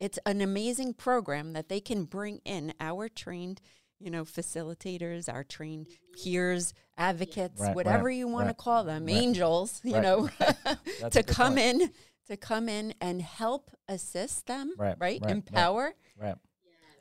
It's 0.00 0.18
an 0.26 0.40
amazing 0.40 0.94
program 0.94 1.52
that 1.52 1.68
they 1.68 1.80
can 1.80 2.04
bring 2.04 2.40
in 2.44 2.74
our 2.80 3.08
trained 3.08 3.60
you 4.00 4.10
know 4.10 4.24
facilitators 4.24 5.32
our 5.32 5.44
trained 5.44 5.86
peers 6.12 6.74
advocates 6.98 7.62
whatever 7.72 8.10
you 8.10 8.26
want 8.26 8.48
to 8.48 8.54
call 8.54 8.82
them 8.82 9.08
angels 9.08 9.80
you 9.84 10.00
know 10.00 10.28
to 11.10 11.22
come 11.22 11.54
point. 11.54 11.82
in 11.82 11.90
to 12.26 12.36
come 12.36 12.68
in 12.68 12.92
and 13.00 13.22
help 13.22 13.70
assist 13.88 14.46
them 14.46 14.72
right, 14.76 14.96
empower 15.22 15.94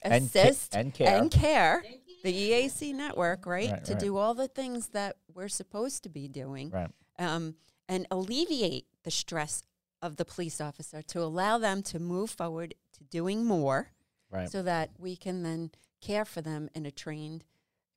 assist 0.05 0.75
and, 0.75 0.93
ca- 0.93 1.05
and 1.05 1.31
care, 1.31 1.77
and 1.81 1.91
care 1.91 2.02
the 2.23 2.33
EAC 2.33 2.93
network, 2.95 3.45
right, 3.45 3.69
right 3.69 3.85
to 3.85 3.93
right. 3.93 4.01
do 4.01 4.17
all 4.17 4.33
the 4.33 4.47
things 4.47 4.87
that 4.89 5.17
we're 5.33 5.49
supposed 5.49 6.03
to 6.03 6.09
be 6.09 6.27
doing, 6.27 6.69
right. 6.69 6.89
um, 7.19 7.55
and 7.87 8.07
alleviate 8.09 8.87
the 9.03 9.11
stress 9.11 9.63
of 10.01 10.15
the 10.15 10.25
police 10.25 10.59
officer 10.59 11.01
to 11.01 11.19
allow 11.19 11.57
them 11.57 11.83
to 11.83 11.99
move 11.99 12.29
forward 12.31 12.73
to 12.93 13.03
doing 13.03 13.45
more, 13.45 13.91
right. 14.31 14.49
so 14.49 14.63
that 14.63 14.91
we 14.97 15.15
can 15.15 15.43
then 15.43 15.69
care 16.01 16.25
for 16.25 16.41
them 16.41 16.69
in 16.73 16.85
a 16.85 16.91
trained 16.91 17.43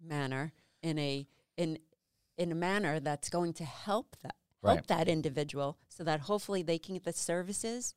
manner, 0.05 0.53
in 0.83 0.99
a 0.99 1.27
in 1.57 1.79
in 2.37 2.53
a 2.53 2.55
manner 2.55 3.01
that's 3.01 3.31
going 3.31 3.53
to 3.53 3.65
help 3.65 4.17
that 4.23 4.35
help 4.65 4.87
that 4.89 5.07
individual, 5.07 5.79
so 5.89 6.03
that 6.03 6.21
hopefully 6.21 6.63
they 6.63 6.79
can 6.79 6.95
get 6.95 7.05
the 7.05 7.13
services 7.13 7.95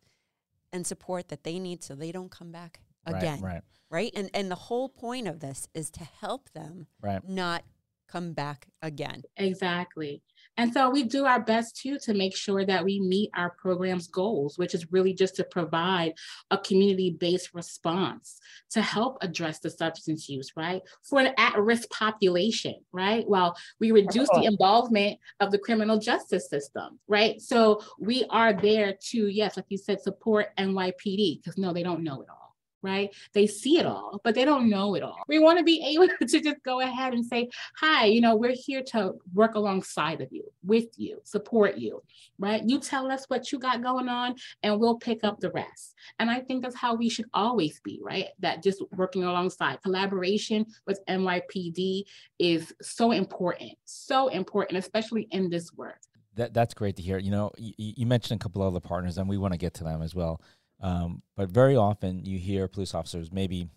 and 0.72 0.86
support 0.86 1.30
that 1.30 1.44
they 1.44 1.58
need, 1.58 1.84
so 1.84 1.96
they 1.96 2.12
don't 2.12 2.30
come 2.30 2.52
back 2.52 2.82
again. 3.06 3.42
Right. 3.42 3.54
right 3.54 3.64
right? 3.90 4.12
And 4.16 4.30
and 4.34 4.50
the 4.50 4.56
whole 4.56 4.90
point 4.90 5.28
of 5.28 5.40
this 5.40 5.68
is 5.74 5.90
to 5.92 6.04
help 6.04 6.50
them 6.52 6.88
right. 7.02 7.28
not 7.28 7.64
come 8.08 8.34
back 8.34 8.66
again. 8.82 9.22
Exactly. 9.38 10.24
And 10.58 10.74
so 10.74 10.90
we 10.90 11.04
do 11.04 11.26
our 11.26 11.40
best 11.40 11.78
too 11.78 12.00
to 12.00 12.14
make 12.16 12.36
sure 12.36 12.66
that 12.66 12.84
we 12.84 13.00
meet 13.00 13.30
our 13.36 13.52
program's 13.52 14.08
goals, 14.08 14.58
which 14.58 14.74
is 14.74 14.92
really 14.92 15.14
just 15.14 15.36
to 15.36 15.44
provide 15.44 16.14
a 16.50 16.58
community 16.58 17.16
based 17.20 17.54
response 17.54 18.40
to 18.72 18.82
help 18.82 19.20
address 19.22 19.60
the 19.60 19.70
substance 19.70 20.28
use, 20.28 20.52
right? 20.58 20.82
For 21.04 21.20
an 21.20 21.34
at 21.38 21.58
risk 21.60 21.90
population, 21.92 22.76
right? 22.92 23.28
While 23.28 23.56
we 23.80 23.92
reduce 23.92 24.30
the 24.30 24.46
involvement 24.46 25.20
of 25.40 25.52
the 25.52 25.60
criminal 25.60 26.00
justice 26.00 26.50
system, 26.50 27.00
right? 27.08 27.40
So 27.40 27.82
we 28.00 28.26
are 28.32 28.54
there 28.54 28.96
to, 29.12 29.28
yes, 29.28 29.56
like 29.56 29.68
you 29.70 29.78
said, 29.78 30.02
support 30.02 30.48
NYPD, 30.58 31.44
because 31.44 31.60
no, 31.60 31.74
they 31.74 31.84
don't 31.84 32.04
know 32.04 32.22
it 32.22 32.28
all 32.30 32.49
right? 32.82 33.10
They 33.34 33.48
see 33.48 33.78
it 33.80 33.86
all, 33.86 34.22
but 34.24 34.36
they 34.36 34.46
don't 34.46 34.70
know 34.70 34.96
it 34.96 35.04
all. 35.04 35.24
We 35.28 35.40
want 35.40 35.58
to 35.58 35.64
be 35.64 35.84
able 35.96 36.08
to 36.08 36.42
just 36.42 36.64
go 36.64 36.82
ahead 36.82 37.14
and 37.14 37.26
say, 37.26 37.50
hi, 37.78 38.06
you 38.06 38.22
know, 38.22 38.36
we're 38.36 38.56
here 38.56 38.84
to 38.88 39.14
work 39.34 39.56
alongside 39.56 40.22
of 40.22 40.30
you, 40.32 40.44
with 40.64 40.88
you, 40.98 41.20
support 41.24 41.78
you, 41.78 42.02
right? 42.38 42.64
You 42.66 42.80
tell 42.80 43.12
us 43.12 43.26
what 43.28 43.52
you 43.52 43.60
got 43.60 43.84
going 43.84 44.10
on 44.10 44.36
and 44.64 44.80
we'll 44.80 44.98
pick 44.98 45.24
up 45.24 45.40
the 45.40 45.52
rest. 45.52 45.96
And 46.20 46.30
I 46.30 46.40
think 46.40 46.64
that's 46.64 46.76
how 46.76 46.96
we 46.96 47.10
should 47.10 47.26
always 47.34 47.80
be, 47.82 48.00
right? 48.02 48.28
That 48.40 48.64
just 48.64 48.84
working 48.92 49.24
alongside 49.24 49.82
collaboration 49.84 50.66
with 50.88 51.00
NYPD 51.08 52.04
is 52.40 52.74
so 52.82 53.12
important, 53.12 53.74
so 53.86 54.28
important, 54.30 54.78
especially 54.78 55.28
in 55.32 55.50
this 55.50 55.74
work. 55.74 56.00
That, 56.36 56.54
that's 56.54 56.74
great 56.74 56.96
to 56.98 57.02
hear. 57.02 57.18
You 57.18 57.32
know, 57.32 57.52
you, 57.58 57.74
you 57.78 58.06
mentioned 58.06 58.40
a 58.40 58.44
couple 58.44 58.62
other 58.62 58.80
partners, 58.80 59.18
and 59.18 59.28
we 59.28 59.38
want 59.38 59.54
to 59.54 59.58
get 59.58 59.74
to 59.76 59.84
them 59.84 60.02
as 60.02 60.16
well. 60.16 60.42
Um, 60.82 61.22
but 61.36 61.50
very 61.50 61.76
often 61.76 62.26
you 62.26 62.38
hear 62.38 62.68
police 62.68 62.94
officers, 62.94 63.32
maybe 63.32 63.68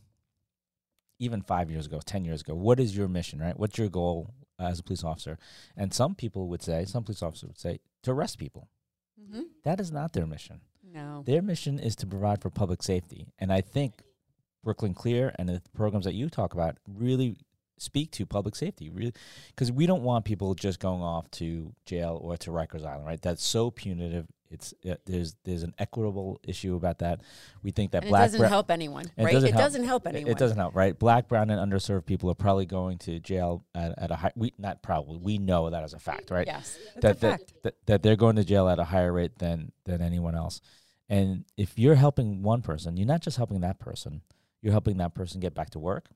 even 1.19 1.43
five 1.43 1.71
years 1.71 1.87
ago, 1.87 2.01
10 2.05 2.25
years 2.25 2.43
ago, 2.43 2.55
what 2.55 2.81
is 2.81 2.97
your 2.97 3.09
mission, 3.09 3.41
right? 3.41 3.59
What's 3.59 3.79
your 3.79 3.89
goal 3.89 4.35
as 4.59 4.79
a 4.79 4.83
police 4.83 5.05
officer? 5.05 5.39
And 5.77 5.93
some 5.93 6.15
people 6.15 6.49
would 6.49 6.63
say, 6.63 6.85
some 6.85 7.05
police 7.05 7.23
officers 7.23 7.49
would 7.49 7.61
say, 7.61 7.81
to 8.03 8.13
arrest 8.13 8.39
people. 8.39 8.69
Mm-hmm. 9.21 9.43
That 9.65 9.81
is 9.81 9.93
not 9.93 10.13
their 10.13 10.27
mission. 10.27 10.61
No. 10.93 11.23
Their 11.25 11.43
mission 11.43 11.79
is 11.79 11.97
to 11.97 12.07
provide 12.07 12.43
for 12.43 12.51
public 12.51 12.83
safety. 12.83 13.27
And 13.39 13.53
I 13.53 13.61
think 13.61 14.03
Brooklyn 14.63 14.95
Clear 14.95 15.35
and 15.39 15.49
the 15.49 15.63
programs 15.75 16.05
that 16.05 16.15
you 16.15 16.29
talk 16.29 16.55
about 16.55 16.77
really 16.87 17.37
speak 17.79 18.13
to 18.13 18.25
public 18.25 18.55
safety 18.55 18.91
really 18.91 19.13
because 19.49 19.73
we 19.73 19.87
don't 19.87 20.03
want 20.03 20.25
people 20.25 20.55
just 20.55 20.79
going 20.79 21.03
off 21.03 21.29
to 21.33 21.75
jail 21.85 22.19
or 22.23 22.37
to 22.37 22.51
Rikers 22.51 22.87
Island 22.87 23.07
right 23.07 23.21
that's 23.21 23.45
so 23.45 23.73
punitive 23.73 24.27
it's 24.53 24.75
it, 24.83 25.01
there's 25.07 25.35
there's 25.45 25.63
an 25.63 25.75
equitable 25.79 26.41
issue 26.47 26.77
about 26.77 26.99
that. 27.01 27.21
We 27.63 27.71
think 27.71 27.93
that 27.93 28.03
and 28.03 28.11
black 28.11 28.29
it 28.29 28.33
doesn't 28.33 28.49
help 28.49 28.71
anyone, 28.71 29.11
right? 29.17 29.29
It 29.29 29.33
doesn't, 29.33 29.49
it 29.49 29.53
help, 29.53 29.65
doesn't 29.65 29.85
help 29.85 30.07
anyone. 30.07 30.31
It, 30.31 30.39
doesn't 30.39 30.59
help, 30.59 30.75
right? 30.75 30.99
Black, 30.99 31.29
brown, 31.29 31.51
and 31.51 31.73
underserved 31.73 32.07
people 32.07 32.31
are 32.31 32.35
probably 32.35 32.67
going 32.67 32.99
to 32.99 33.19
jail 33.19 33.65
at, 33.75 33.99
at 33.99 34.11
a 34.11 34.17
high. 34.17 34.33
We 34.37 34.53
not 34.59 34.83
probably 34.83 35.19
we 35.19 35.39
know 35.39 35.71
that 35.71 35.83
as 35.83 35.95
a 35.95 35.99
fact, 35.99 36.31
right? 36.31 36.47
Yes, 36.47 36.79
that, 37.01 37.21
that, 37.21 37.41
that 37.63 37.75
that 37.87 38.03
they're 38.03 38.17
going 38.17 38.37
to 38.37 38.45
jail 38.45 38.69
at 38.69 38.79
a 38.79 38.85
higher 38.85 39.13
rate 39.13 39.39
than 39.39 39.73
than 39.85 40.03
anyone 40.03 40.35
else. 40.35 40.61
And 41.09 41.45
if 41.57 41.79
you're 41.79 41.95
helping 41.95 42.43
one 42.43 42.63
person, 42.63 42.97
you're 42.97 43.07
not 43.07 43.21
just 43.23 43.37
helping 43.37 43.61
that 43.61 43.79
person. 43.79 44.23
You're 44.61 44.73
helping 44.73 44.99
that 44.99 45.15
person 45.15 45.41
get 45.41 45.55
back 45.55 45.71
to 45.71 45.79
work. 45.79 46.09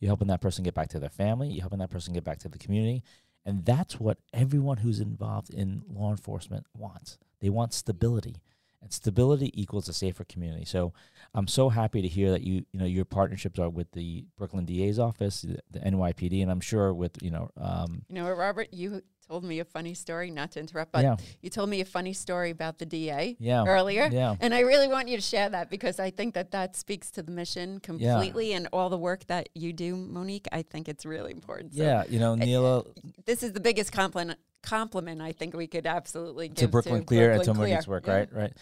You're 0.00 0.10
helping 0.10 0.28
that 0.28 0.40
person 0.40 0.64
get 0.64 0.74
back 0.74 0.88
to 0.90 0.98
their 0.98 1.08
family. 1.08 1.48
You're 1.48 1.62
helping 1.62 1.78
that 1.78 1.90
person 1.90 2.12
get 2.12 2.24
back 2.24 2.38
to 2.40 2.48
the 2.48 2.58
community. 2.58 3.02
And 3.44 3.64
that's 3.64 4.00
what 4.00 4.18
everyone 4.32 4.78
who's 4.78 5.00
involved 5.00 5.52
in 5.52 5.82
law 5.88 6.10
enforcement 6.10 6.66
wants. 6.74 7.18
They 7.40 7.50
want 7.50 7.74
stability 7.74 8.36
and 8.84 8.92
stability 8.92 9.50
equals 9.60 9.88
a 9.88 9.92
safer 9.92 10.24
community. 10.24 10.64
So 10.66 10.92
I'm 11.34 11.48
so 11.48 11.70
happy 11.70 12.02
to 12.02 12.08
hear 12.08 12.30
that 12.30 12.42
you 12.42 12.66
you 12.70 12.78
know 12.78 12.84
your 12.84 13.06
partnerships 13.06 13.58
are 13.58 13.70
with 13.70 13.90
the 13.92 14.26
Brooklyn 14.36 14.66
DA's 14.66 14.98
office, 14.98 15.40
the, 15.40 15.58
the 15.70 15.80
NYPD, 15.80 16.42
and 16.42 16.50
I'm 16.50 16.60
sure 16.60 16.92
with 16.92 17.22
you 17.22 17.30
know. 17.30 17.50
Um, 17.56 18.02
you 18.08 18.16
know, 18.16 18.30
Robert, 18.30 18.68
you 18.72 19.02
told 19.26 19.44
me 19.44 19.60
a 19.60 19.64
funny 19.64 19.94
story. 19.94 20.30
Not 20.30 20.52
to 20.52 20.60
interrupt, 20.60 20.92
but 20.92 21.02
yeah. 21.02 21.16
you 21.40 21.50
told 21.50 21.68
me 21.68 21.80
a 21.80 21.84
funny 21.84 22.12
story 22.12 22.50
about 22.50 22.78
the 22.78 22.86
DA 22.86 23.36
yeah. 23.38 23.64
earlier. 23.66 24.08
Yeah. 24.10 24.36
And 24.40 24.54
I 24.54 24.60
really 24.60 24.88
want 24.88 25.08
you 25.08 25.16
to 25.16 25.22
share 25.22 25.48
that 25.50 25.70
because 25.70 25.98
I 25.98 26.10
think 26.10 26.34
that 26.34 26.50
that 26.52 26.76
speaks 26.76 27.10
to 27.12 27.22
the 27.22 27.32
mission 27.32 27.80
completely 27.80 28.50
yeah. 28.50 28.56
and 28.56 28.68
all 28.72 28.90
the 28.90 28.98
work 28.98 29.26
that 29.26 29.48
you 29.54 29.72
do, 29.72 29.96
Monique. 29.96 30.46
I 30.52 30.62
think 30.62 30.88
it's 30.88 31.04
really 31.04 31.32
important. 31.32 31.74
So 31.74 31.82
yeah, 31.82 32.04
you 32.08 32.18
know, 32.18 32.34
Neela. 32.34 32.84
This 33.24 33.42
is 33.42 33.52
the 33.52 33.60
biggest 33.60 33.92
compliment 33.92 34.38
compliment 34.64 35.20
I 35.20 35.32
think 35.32 35.54
we 35.54 35.66
could 35.66 35.86
absolutely 35.86 36.48
give 36.48 36.56
to 36.56 36.68
Brooklyn 36.68 37.00
to 37.00 37.06
Clear 37.06 37.34
Brooklyn 37.34 37.48
and 37.48 37.56
to 37.56 37.60
Monique's 37.60 37.88
work, 37.88 38.06
yeah. 38.06 38.14
right? 38.14 38.28
Right. 38.32 38.52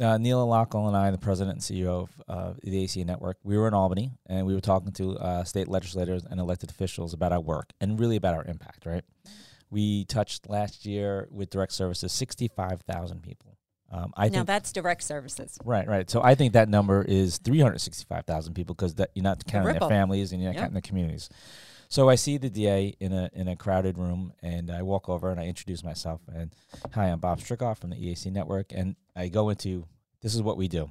Uh, 0.00 0.16
Neela 0.16 0.44
Lockel 0.44 0.86
and 0.86 0.96
I, 0.96 1.10
the 1.10 1.18
president 1.18 1.56
and 1.56 1.62
CEO 1.62 2.02
of 2.02 2.10
uh, 2.28 2.54
the 2.62 2.84
ACA 2.84 3.04
Network, 3.04 3.38
we 3.42 3.58
were 3.58 3.68
in 3.68 3.74
Albany 3.74 4.12
and 4.26 4.46
we 4.46 4.54
were 4.54 4.60
talking 4.60 4.92
to 4.92 5.16
uh, 5.18 5.44
state 5.44 5.68
legislators 5.68 6.24
and 6.24 6.40
elected 6.40 6.70
officials 6.70 7.12
about 7.12 7.32
our 7.32 7.40
work 7.40 7.72
and 7.80 7.98
really 7.98 8.16
about 8.16 8.34
our 8.34 8.44
impact, 8.44 8.86
right? 8.86 9.02
We 9.70 10.04
touched 10.04 10.48
last 10.48 10.86
year 10.86 11.28
with 11.30 11.50
direct 11.50 11.72
services 11.72 12.12
65,000 12.12 13.22
people. 13.22 13.58
Um, 13.90 14.12
I 14.16 14.28
now 14.28 14.44
that's 14.44 14.72
direct 14.72 15.02
services. 15.02 15.58
Right, 15.64 15.88
right. 15.88 16.10
So 16.10 16.22
I 16.22 16.34
think 16.34 16.52
that 16.52 16.68
number 16.68 17.02
is 17.02 17.38
365,000 17.38 18.52
people 18.52 18.74
because 18.74 18.94
you're 19.14 19.22
not 19.22 19.44
counting 19.46 19.72
the 19.72 19.80
their 19.80 19.88
families 19.88 20.32
and 20.32 20.42
you're 20.42 20.50
not 20.50 20.56
yep. 20.56 20.62
counting 20.64 20.74
the 20.74 20.82
communities. 20.82 21.30
So 21.88 22.10
I 22.10 22.16
see 22.16 22.36
the 22.36 22.50
DA 22.50 22.94
in 23.00 23.14
a 23.14 23.30
in 23.32 23.48
a 23.48 23.56
crowded 23.56 23.96
room, 23.96 24.34
and 24.42 24.70
I 24.70 24.82
walk 24.82 25.08
over 25.08 25.30
and 25.30 25.40
I 25.40 25.46
introduce 25.46 25.82
myself. 25.82 26.20
And 26.30 26.52
hi, 26.92 27.06
I'm 27.06 27.18
Bob 27.18 27.40
Stricoff 27.40 27.78
from 27.78 27.90
the 27.90 27.96
EAC 27.96 28.30
Network, 28.30 28.72
and 28.74 28.94
I 29.16 29.28
go 29.28 29.48
into 29.48 29.86
this 30.20 30.34
is 30.34 30.42
what 30.42 30.58
we 30.58 30.68
do. 30.68 30.90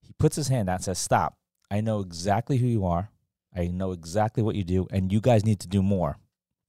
He 0.00 0.12
puts 0.12 0.36
his 0.36 0.46
hand 0.46 0.68
out 0.68 0.76
and 0.76 0.84
says, 0.84 0.98
"Stop! 0.98 1.38
I 1.72 1.80
know 1.80 1.98
exactly 1.98 2.58
who 2.58 2.68
you 2.68 2.86
are. 2.86 3.10
I 3.54 3.66
know 3.66 3.90
exactly 3.90 4.44
what 4.44 4.54
you 4.54 4.62
do, 4.62 4.86
and 4.92 5.12
you 5.12 5.20
guys 5.20 5.44
need 5.44 5.58
to 5.60 5.68
do 5.68 5.82
more." 5.82 6.18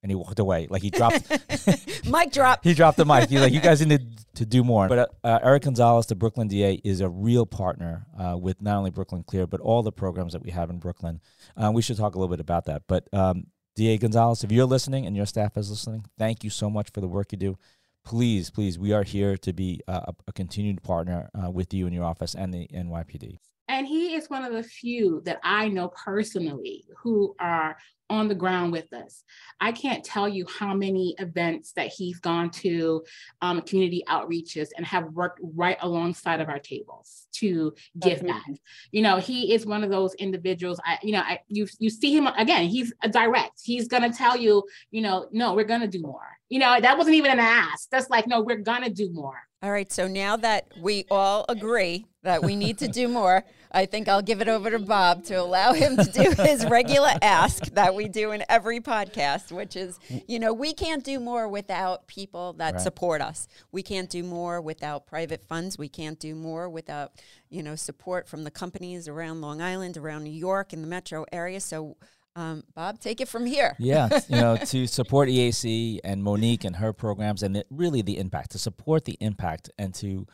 And 0.01 0.11
he 0.11 0.15
walked 0.15 0.39
away. 0.39 0.67
Like 0.69 0.81
he 0.81 0.89
dropped, 0.89 1.29
mic 2.05 2.31
drop. 2.31 2.63
he 2.63 2.73
dropped 2.73 2.97
the 2.97 3.05
mic. 3.05 3.29
He's 3.29 3.41
like, 3.41 3.53
you 3.53 3.61
guys 3.61 3.85
need 3.85 3.99
to, 3.99 4.25
to 4.35 4.45
do 4.45 4.63
more. 4.63 4.87
But 4.87 5.15
uh, 5.23 5.39
Eric 5.43 5.63
Gonzalez, 5.63 6.05
the 6.07 6.15
Brooklyn 6.15 6.47
DA, 6.47 6.81
is 6.83 7.01
a 7.01 7.09
real 7.09 7.45
partner 7.45 8.05
uh, 8.17 8.37
with 8.37 8.61
not 8.61 8.77
only 8.77 8.91
Brooklyn 8.91 9.23
Clear, 9.23 9.47
but 9.47 9.59
all 9.59 9.83
the 9.83 9.91
programs 9.91 10.33
that 10.33 10.43
we 10.43 10.51
have 10.51 10.69
in 10.69 10.79
Brooklyn. 10.79 11.19
Uh, 11.57 11.71
we 11.73 11.81
should 11.81 11.97
talk 11.97 12.15
a 12.15 12.17
little 12.17 12.33
bit 12.33 12.39
about 12.39 12.65
that. 12.65 12.83
But 12.87 13.13
um, 13.13 13.47
DA 13.75 13.97
Gonzalez, 13.97 14.43
if 14.43 14.51
you're 14.51 14.65
listening 14.65 15.05
and 15.05 15.15
your 15.15 15.25
staff 15.25 15.57
is 15.57 15.69
listening, 15.69 16.05
thank 16.17 16.43
you 16.43 16.49
so 16.49 16.69
much 16.69 16.91
for 16.93 17.01
the 17.01 17.07
work 17.07 17.31
you 17.31 17.37
do. 17.37 17.57
Please, 18.05 18.49
please, 18.49 18.79
we 18.79 18.93
are 18.93 19.03
here 19.03 19.37
to 19.37 19.53
be 19.53 19.81
a, 19.87 20.13
a 20.27 20.33
continued 20.33 20.81
partner 20.81 21.29
uh, 21.35 21.51
with 21.51 21.73
you 21.73 21.85
in 21.85 21.93
your 21.93 22.05
office 22.05 22.33
and 22.33 22.53
the 22.53 22.67
NYPD. 22.73 23.37
And 23.67 23.85
he 23.85 24.15
is 24.15 24.29
one 24.31 24.43
of 24.43 24.51
the 24.51 24.63
few 24.63 25.21
that 25.25 25.39
I 25.43 25.67
know 25.67 25.89
personally 25.89 26.85
who 26.97 27.35
are 27.39 27.77
on 28.09 28.27
the 28.27 28.35
ground 28.35 28.71
with 28.71 28.91
us. 28.93 29.23
I 29.61 29.71
can't 29.71 30.03
tell 30.03 30.27
you 30.27 30.45
how 30.47 30.73
many 30.73 31.15
events 31.19 31.73
that 31.73 31.87
he's 31.87 32.19
gone 32.19 32.49
to, 32.51 33.03
um, 33.41 33.61
community 33.61 34.03
outreaches, 34.07 34.69
and 34.77 34.85
have 34.85 35.11
worked 35.13 35.39
right 35.43 35.77
alongside 35.81 36.39
of 36.39 36.49
our 36.49 36.59
tables 36.59 37.27
to 37.33 37.73
give 37.99 38.25
back. 38.25 38.45
You 38.91 39.01
know, 39.01 39.17
he 39.17 39.53
is 39.53 39.65
one 39.65 39.83
of 39.83 39.89
those 39.89 40.13
individuals. 40.15 40.79
I, 40.85 40.97
you 41.03 41.11
know, 41.11 41.19
I 41.19 41.39
you 41.47 41.67
you 41.79 41.89
see 41.89 42.15
him 42.15 42.27
again. 42.27 42.67
He's 42.67 42.93
a 43.03 43.09
direct. 43.09 43.61
He's 43.63 43.87
gonna 43.87 44.13
tell 44.13 44.37
you, 44.37 44.63
you 44.91 45.01
know, 45.01 45.27
no, 45.31 45.53
we're 45.53 45.65
gonna 45.65 45.87
do 45.87 46.01
more. 46.01 46.37
You 46.49 46.59
know, 46.59 46.79
that 46.79 46.97
wasn't 46.97 47.15
even 47.15 47.31
an 47.31 47.39
ask. 47.39 47.89
That's 47.89 48.09
like, 48.09 48.27
no, 48.27 48.41
we're 48.41 48.57
gonna 48.57 48.89
do 48.89 49.11
more. 49.11 49.39
All 49.61 49.71
right. 49.71 49.91
So 49.91 50.07
now 50.07 50.37
that 50.37 50.67
we 50.81 51.05
all 51.11 51.45
agree 51.49 52.05
that 52.23 52.43
we 52.43 52.55
need 52.55 52.77
to 52.77 52.87
do 52.87 53.09
more, 53.09 53.43
I 53.71 53.85
think 53.85 54.07
I'll 54.07 54.21
give 54.21 54.41
it 54.41 54.47
over 54.47 54.71
to 54.71 54.79
Bob 54.79 55.25
to 55.25 55.35
allow 55.35 55.73
him 55.73 55.97
to 55.97 56.05
do 56.05 56.31
his 56.41 56.65
regular 56.65 57.11
ask 57.21 57.65
that 57.73 57.93
we 57.99 58.07
do 58.07 58.31
in 58.31 58.45
every 58.47 58.79
podcast, 58.79 59.51
which 59.51 59.75
is, 59.75 59.99
you 60.25 60.39
know, 60.39 60.53
we 60.53 60.73
can't 60.73 61.03
do 61.03 61.19
more 61.19 61.49
without 61.49 62.07
people 62.07 62.53
that 62.53 62.75
right. 62.75 62.81
support 62.81 63.21
us. 63.21 63.45
We 63.73 63.83
can't 63.83 64.09
do 64.09 64.23
more 64.23 64.61
without 64.61 65.05
private 65.05 65.43
funds. 65.43 65.77
We 65.77 65.89
can't 65.89 66.17
do 66.17 66.33
more 66.33 66.69
without, 66.69 67.11
you 67.49 67.61
know, 67.61 67.75
support 67.75 68.29
from 68.29 68.45
the 68.45 68.51
companies 68.51 69.09
around 69.09 69.41
Long 69.41 69.61
Island, 69.61 69.97
around 69.97 70.23
New 70.23 70.31
York, 70.31 70.71
in 70.71 70.81
the 70.81 70.87
metro 70.87 71.25
area. 71.33 71.59
So, 71.59 71.97
um, 72.37 72.63
Bob, 72.73 73.01
take 73.01 73.19
it 73.19 73.27
from 73.27 73.45
here. 73.45 73.75
Yeah, 73.79 74.07
you 74.29 74.37
know, 74.37 74.55
to 74.55 74.87
support 74.87 75.27
EAC 75.27 75.99
and 76.05 76.23
Monique 76.23 76.63
and 76.63 76.77
her 76.77 76.93
programs, 76.93 77.43
and 77.43 77.57
it, 77.57 77.67
really 77.69 78.01
the 78.01 78.17
impact, 78.17 78.51
to 78.51 78.59
support 78.59 79.03
the 79.03 79.17
impact, 79.19 79.69
and 79.77 79.93
to 79.95 80.25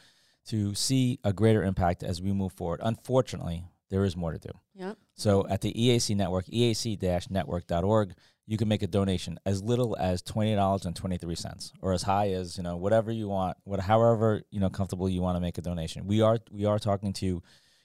to 0.49 0.75
see 0.75 1.19
a 1.23 1.33
greater 1.33 1.63
impact 1.63 2.03
as 2.03 2.21
we 2.21 2.31
move 2.31 2.53
forward. 2.53 2.79
Unfortunately, 2.83 3.63
there 3.89 4.03
is 4.03 4.15
more 4.15 4.31
to 4.31 4.39
do. 4.39 4.49
Yep. 4.75 4.97
So 5.15 5.47
at 5.47 5.61
the 5.61 5.73
EAC 5.73 6.15
network, 6.15 6.45
eac-network.org, 6.47 8.13
you 8.47 8.57
can 8.57 8.67
make 8.67 8.83
a 8.83 8.87
donation 8.87 9.39
as 9.45 9.63
little 9.63 9.95
as 9.99 10.21
$20.23 10.21 11.71
or 11.81 11.93
as 11.93 12.03
high 12.03 12.29
as, 12.31 12.57
you 12.57 12.63
know, 12.63 12.77
whatever 12.77 13.11
you 13.11 13.27
want, 13.27 13.57
what 13.63 13.79
however, 13.79 14.43
you 14.51 14.59
know, 14.59 14.69
comfortable 14.69 15.09
you 15.09 15.21
want 15.21 15.35
to 15.35 15.39
make 15.39 15.57
a 15.57 15.61
donation. 15.61 16.05
We 16.05 16.21
are 16.21 16.37
we 16.51 16.65
are 16.65 16.77
talking 16.77 17.13
to, 17.13 17.25
you 17.25 17.41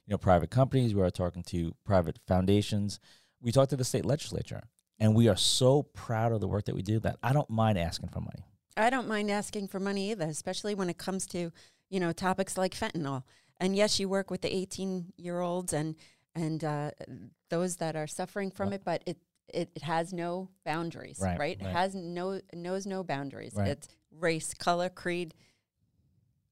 know, 0.08 0.18
private 0.18 0.50
companies, 0.50 0.94
we 0.94 1.02
are 1.02 1.10
talking 1.10 1.42
to 1.44 1.74
private 1.84 2.18
foundations. 2.26 3.00
We 3.40 3.52
talk 3.52 3.70
to 3.70 3.76
the 3.76 3.84
state 3.84 4.04
legislature 4.04 4.64
and 4.98 5.14
we 5.14 5.28
are 5.28 5.36
so 5.36 5.84
proud 5.84 6.32
of 6.32 6.40
the 6.40 6.48
work 6.48 6.66
that 6.66 6.74
we 6.74 6.82
do 6.82 7.00
that 7.00 7.16
I 7.22 7.32
don't 7.32 7.48
mind 7.48 7.78
asking 7.78 8.10
for 8.10 8.20
money. 8.20 8.44
I 8.76 8.90
don't 8.90 9.08
mind 9.08 9.30
asking 9.30 9.68
for 9.68 9.80
money 9.80 10.10
either, 10.10 10.26
especially 10.26 10.74
when 10.74 10.90
it 10.90 10.98
comes 10.98 11.26
to 11.28 11.52
you 11.90 12.00
know, 12.00 12.12
topics 12.12 12.56
like 12.56 12.74
fentanyl. 12.74 13.24
And 13.60 13.76
yes, 13.76 14.00
you 14.00 14.08
work 14.08 14.30
with 14.30 14.40
the 14.40 14.54
18 14.54 15.12
year 15.16 15.40
olds 15.40 15.72
and 15.72 15.94
and 16.34 16.64
uh, 16.64 16.90
those 17.48 17.76
that 17.76 17.96
are 17.96 18.06
suffering 18.06 18.50
from 18.50 18.72
it, 18.72 18.82
but 18.84 19.02
it, 19.04 19.18
it, 19.52 19.70
it 19.74 19.82
has 19.82 20.12
no 20.12 20.48
boundaries, 20.64 21.18
right? 21.20 21.38
right? 21.38 21.58
right. 21.60 21.68
It 21.68 21.72
has 21.72 21.94
no 21.94 22.40
knows 22.54 22.86
no 22.86 23.02
boundaries. 23.04 23.52
Right. 23.54 23.68
It's 23.68 23.88
race, 24.16 24.54
color, 24.54 24.88
creed, 24.88 25.34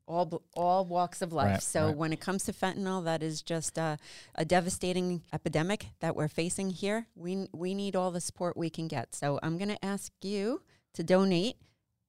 all 0.09 0.43
all 0.55 0.85
walks 0.85 1.23
of 1.23 1.33
life. 1.33 1.53
Right, 1.53 1.63
so 1.63 1.87
right. 1.87 1.97
when 1.97 2.13
it 2.13 2.21
comes 2.21 2.45
to 2.45 2.53
fentanyl, 2.53 3.05
that 3.05 3.23
is 3.23 3.43
just 3.43 3.79
a, 3.79 3.99
a, 4.35 4.45
devastating 4.45 5.23
epidemic 5.33 5.87
that 6.01 6.17
we're 6.17 6.29
facing 6.29 6.71
here. 6.71 7.07
We 7.15 7.47
we 7.53 7.75
need 7.75 7.95
all 7.95 8.11
the 8.11 8.21
support 8.21 8.57
we 8.57 8.71
can 8.71 8.89
get. 8.89 9.15
So 9.15 9.39
I'm 9.43 9.59
going 9.59 9.69
to 9.69 9.85
ask 9.85 10.13
you 10.23 10.63
to 10.95 11.05
donate 11.05 11.57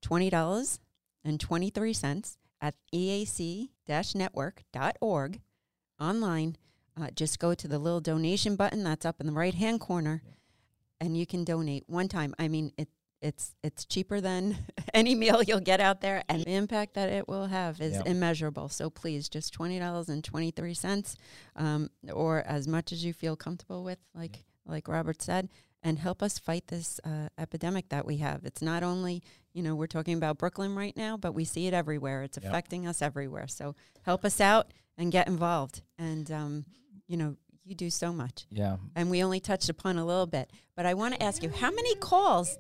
twenty 0.02 0.30
dollars 0.30 0.80
and 1.24 1.40
twenty 1.40 1.70
three 1.70 1.94
cents 1.94 2.39
at 2.62 2.76
eac-network.org 2.94 5.42
online. 6.00 6.56
Uh, 7.00 7.10
just 7.12 7.40
go 7.40 7.54
to 7.54 7.68
the 7.68 7.80
little 7.80 8.02
donation 8.02 8.56
button 8.56 8.84
that's 8.84 9.06
up 9.06 9.22
in 9.22 9.28
the 9.28 9.34
right 9.34 9.54
hand 9.54 9.80
corner, 9.80 10.22
and 11.00 11.18
you 11.18 11.26
can 11.26 11.44
donate 11.44 11.84
one 11.88 12.08
time. 12.08 12.36
I 12.38 12.48
mean, 12.48 12.72
it 12.78 12.90
it's 13.22 13.56
it's 13.64 13.86
cheaper 13.86 14.22
than 14.22 14.58
any 14.94 15.16
meal 15.16 15.44
you'll 15.44 15.60
get 15.60 15.82
out 15.82 16.02
there, 16.02 16.24
and 16.30 16.44
the 16.44 16.54
impact 16.54 16.94
that 16.96 17.10
it 17.10 17.28
will 17.28 17.48
have 17.48 17.82
is 17.82 17.94
yep. 17.94 18.08
immeasurable. 18.08 18.70
So 18.70 18.90
please, 18.90 19.30
just 19.30 19.54
twenty 19.54 19.80
dollars 19.80 20.10
and 20.10 20.24
twenty 20.24 20.52
three 20.52 20.74
cents, 20.74 21.16
um, 21.56 21.90
or 22.12 22.42
as 22.42 22.68
much 22.68 22.92
as 22.92 23.04
you 23.04 23.14
feel 23.14 23.36
comfortable 23.36 23.84
with, 23.84 24.00
like 24.14 24.44
like 24.66 24.88
Robert 24.88 25.22
said, 25.22 25.50
and 25.84 26.00
help 26.00 26.22
us 26.22 26.38
fight 26.38 26.68
this 26.68 27.00
uh, 27.04 27.30
epidemic 27.38 27.90
that 27.90 28.06
we 28.06 28.18
have. 28.18 28.46
It's 28.46 28.62
not 28.62 28.84
only 28.84 29.24
you 29.54 29.64
know, 29.64 29.76
we're 29.76 29.88
talking 29.88 30.16
about 30.16 30.38
Brooklyn 30.38 30.76
right 30.76 30.96
now, 30.96 31.18
but 31.18 31.34
we 31.34 31.46
see 31.46 31.68
it 31.68 31.74
everywhere. 31.74 32.24
It's 32.24 32.38
yep. 32.42 32.50
affecting 32.50 32.88
us 32.88 33.02
everywhere. 33.02 33.48
So 33.48 33.76
help 34.04 34.24
us 34.26 34.40
out 34.40 34.72
and 34.98 35.12
get 35.12 35.28
involved. 35.28 35.82
And, 35.98 36.30
um, 36.32 36.66
you 37.08 37.18
know, 37.18 37.36
you 37.66 37.76
do 37.76 37.90
so 37.90 38.12
much. 38.12 38.46
Yeah. 38.50 38.78
And 38.96 39.10
we 39.10 39.24
only 39.24 39.40
touched 39.40 39.70
upon 39.70 39.98
a 39.98 40.06
little 40.06 40.28
bit. 40.28 40.52
But 40.76 40.86
I 40.86 40.94
want 40.94 41.16
to 41.16 41.24
ask 41.24 41.44
you, 41.44 41.50
how 41.50 41.72
many 41.72 41.96
calls? 41.96 42.58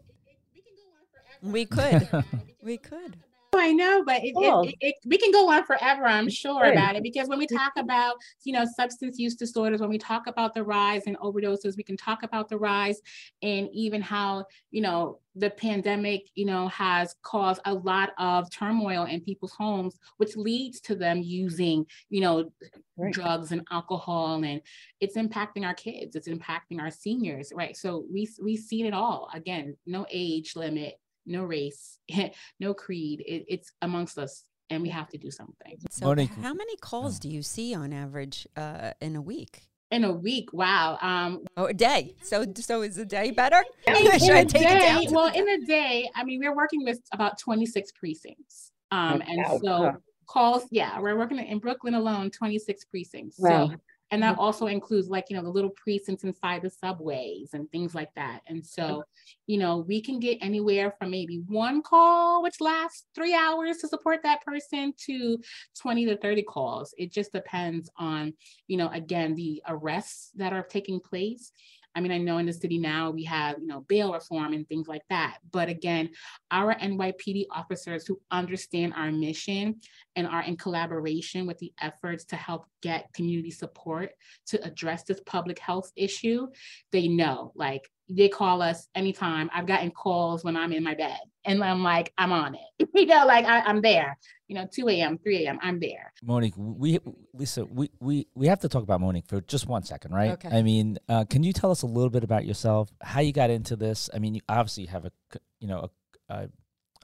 We 1.41 1.65
could. 1.65 2.07
we 2.63 2.77
could. 2.77 3.17
I 3.53 3.73
know, 3.73 4.03
but 4.05 4.23
it, 4.23 4.33
cool. 4.35 4.63
it, 4.63 4.75
it, 4.79 4.95
we 5.05 5.17
can 5.17 5.31
go 5.31 5.49
on 5.49 5.63
forever, 5.65 6.05
I'm 6.05 6.29
sure, 6.29 6.63
Good. 6.63 6.73
about 6.73 6.95
it. 6.95 7.03
Because 7.03 7.27
when 7.27 7.39
we 7.39 7.47
talk 7.47 7.73
about, 7.77 8.15
you 8.43 8.53
know, 8.53 8.65
substance 8.75 9.17
use 9.17 9.35
disorders, 9.35 9.81
when 9.81 9.89
we 9.89 9.97
talk 9.97 10.27
about 10.27 10.53
the 10.53 10.63
rise 10.63 11.03
in 11.03 11.15
overdoses, 11.15 11.75
we 11.75 11.83
can 11.83 11.97
talk 11.97 12.23
about 12.23 12.49
the 12.49 12.57
rise 12.57 13.01
and 13.41 13.69
even 13.73 14.01
how, 14.01 14.45
you 14.71 14.81
know, 14.81 15.19
the 15.35 15.49
pandemic, 15.49 16.29
you 16.35 16.45
know, 16.45 16.67
has 16.67 17.15
caused 17.21 17.61
a 17.65 17.73
lot 17.73 18.11
of 18.17 18.49
turmoil 18.51 19.05
in 19.05 19.21
people's 19.21 19.53
homes, 19.53 19.97
which 20.17 20.35
leads 20.35 20.79
to 20.81 20.95
them 20.95 21.21
using, 21.21 21.85
you 22.09 22.21
know, 22.21 22.51
right. 22.97 23.13
drugs 23.13 23.51
and 23.51 23.65
alcohol, 23.71 24.43
and 24.43 24.61
it's 24.99 25.17
impacting 25.17 25.65
our 25.65 25.73
kids, 25.73 26.15
it's 26.15 26.27
impacting 26.27 26.79
our 26.79 26.91
seniors, 26.91 27.51
right? 27.55 27.77
So 27.77 28.05
we 28.11 28.27
we've 28.43 28.59
seen 28.59 28.85
it 28.85 28.93
all. 28.93 29.29
Again, 29.33 29.77
no 29.85 30.05
age 30.11 30.55
limit, 30.55 30.99
no 31.29 31.43
race, 31.43 31.99
no 32.59 32.73
creed. 32.73 33.23
It, 33.25 33.45
it's 33.47 33.71
amongst 33.81 34.17
us, 34.17 34.43
and 34.69 34.81
we 34.81 34.89
have 34.89 35.09
to 35.09 35.17
do 35.17 35.31
something. 35.31 35.77
So, 35.89 36.07
Monique. 36.07 36.33
how 36.41 36.53
many 36.53 36.75
calls 36.77 37.17
oh. 37.17 37.19
do 37.21 37.29
you 37.29 37.41
see 37.41 37.73
on 37.73 37.93
average 37.93 38.47
uh, 38.57 38.91
in 39.01 39.15
a 39.15 39.21
week? 39.21 39.63
In 39.91 40.03
a 40.03 40.11
week, 40.11 40.53
wow. 40.53 40.99
Um, 41.01 41.45
oh, 41.57 41.65
a 41.65 41.73
day. 41.73 42.15
So, 42.21 42.45
so 42.55 42.83
is 42.83 42.97
a 42.99 43.05
day 43.05 43.31
better? 43.31 43.63
In, 43.87 43.95
in 43.95 44.07
a 44.07 44.45
day, 44.45 45.07
well, 45.09 45.33
in 45.33 45.49
a 45.49 45.65
day, 45.65 46.09
I 46.15 46.23
mean, 46.23 46.39
we're 46.39 46.55
working 46.55 46.83
with 46.83 46.99
about 47.11 47.39
26 47.39 47.91
precincts, 47.93 48.71
um, 48.91 49.23
and 49.27 49.45
so 49.61 49.93
calls. 50.27 50.65
Yeah, 50.69 50.99
we're 50.99 51.17
working 51.17 51.39
in 51.39 51.57
Brooklyn 51.59 51.95
alone, 51.95 52.29
26 52.29 52.85
precincts. 52.85 53.37
Wow. 53.39 53.69
So 53.69 53.75
and 54.11 54.23
that 54.23 54.33
mm-hmm. 54.33 54.41
also 54.41 54.67
includes 54.67 55.07
like 55.07 55.25
you 55.29 55.35
know 55.35 55.43
the 55.43 55.49
little 55.49 55.71
precincts 55.71 56.23
inside 56.23 56.61
the 56.61 56.69
subways 56.69 57.51
and 57.53 57.69
things 57.71 57.93
like 57.93 58.13
that. 58.15 58.41
And 58.47 58.65
so 58.65 59.03
you 59.47 59.57
know 59.57 59.85
we 59.87 60.01
can 60.01 60.19
get 60.19 60.39
anywhere 60.41 60.93
from 60.97 61.11
maybe 61.11 61.41
one 61.47 61.81
call 61.81 62.41
which 62.43 62.59
lasts 62.59 63.05
three 63.15 63.35
hours 63.35 63.77
to 63.77 63.87
support 63.87 64.19
that 64.23 64.43
person 64.43 64.93
to 65.05 65.37
20 65.81 66.05
to 66.07 66.17
30 66.17 66.43
calls. 66.43 66.93
It 66.97 67.11
just 67.11 67.31
depends 67.31 67.89
on 67.97 68.33
you 68.67 68.77
know 68.77 68.89
again 68.89 69.35
the 69.35 69.61
arrests 69.67 70.31
that 70.35 70.53
are 70.53 70.63
taking 70.63 70.99
place 70.99 71.51
I 71.95 72.01
mean, 72.01 72.11
I 72.11 72.17
know 72.17 72.37
in 72.37 72.45
the 72.45 72.53
city 72.53 72.77
now 72.77 73.11
we 73.11 73.23
have, 73.25 73.57
you 73.59 73.67
know, 73.67 73.81
bail 73.81 74.13
reform 74.13 74.53
and 74.53 74.67
things 74.67 74.87
like 74.87 75.03
that. 75.09 75.37
But 75.51 75.69
again, 75.69 76.09
our 76.51 76.75
NYPD 76.75 77.45
officers 77.51 78.05
who 78.05 78.19
understand 78.31 78.93
our 78.95 79.11
mission 79.11 79.79
and 80.15 80.27
are 80.27 80.43
in 80.43 80.57
collaboration 80.57 81.47
with 81.47 81.57
the 81.59 81.73
efforts 81.81 82.25
to 82.25 82.35
help 82.35 82.65
get 82.81 83.11
community 83.13 83.51
support 83.51 84.11
to 84.47 84.63
address 84.63 85.03
this 85.03 85.21
public 85.25 85.59
health 85.59 85.91
issue, 85.95 86.47
they 86.91 87.07
know 87.07 87.51
like 87.55 87.89
they 88.09 88.29
call 88.29 88.61
us 88.61 88.87
anytime. 88.95 89.49
I've 89.53 89.67
gotten 89.67 89.91
calls 89.91 90.43
when 90.43 90.57
I'm 90.57 90.73
in 90.73 90.83
my 90.83 90.95
bed 90.95 91.19
and 91.45 91.63
I'm 91.63 91.83
like, 91.83 92.11
I'm 92.17 92.31
on 92.31 92.55
it. 92.55 92.89
you 92.93 93.05
know, 93.05 93.25
like 93.25 93.45
I, 93.45 93.69
am 93.69 93.81
there. 93.81 94.17
You 94.49 94.55
know, 94.55 94.67
2 94.69 94.89
a.m., 94.89 95.17
3 95.19 95.45
a.m., 95.45 95.59
I'm 95.61 95.79
there. 95.79 96.11
Monique, 96.23 96.55
we 96.57 96.99
Lisa, 97.33 97.65
we, 97.65 97.91
we 97.99 98.27
we 98.33 98.47
have 98.47 98.59
to 98.61 98.67
talk 98.67 98.83
about 98.83 98.99
Monique 98.99 99.27
for 99.27 99.41
just 99.41 99.67
one 99.67 99.83
second, 99.83 100.11
right? 100.11 100.31
Okay. 100.31 100.49
I 100.49 100.63
mean, 100.63 100.97
uh, 101.07 101.23
can 101.29 101.43
you 101.43 101.53
tell 101.53 101.69
us 101.69 101.83
a 101.83 101.85
little 101.85 102.09
bit 102.09 102.23
about 102.23 102.45
yourself, 102.45 102.91
how 103.01 103.21
you 103.21 103.31
got 103.31 103.51
into 103.51 103.75
this? 103.75 104.09
I 104.13 104.17
mean, 104.17 104.33
you 104.33 104.41
obviously 104.49 104.87
have 104.87 105.05
a 105.05 105.11
you 105.59 105.67
know 105.67 105.89
a, 106.29 106.33
a 106.33 106.49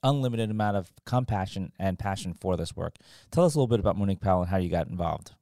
unlimited 0.02 0.50
amount 0.50 0.78
of 0.78 0.92
compassion 1.06 1.72
and 1.80 2.00
passion 2.00 2.34
for 2.34 2.58
this 2.58 2.76
work. 2.76 2.96
Tell 3.32 3.46
us 3.46 3.54
a 3.56 3.60
little 3.60 3.68
bit 3.68 3.80
about 3.80 3.96
Monique 3.96 4.22
Powell 4.22 4.42
and 4.42 4.50
how 4.50 4.58
you 4.58 4.70
got 4.70 4.88
involved. 4.88 5.34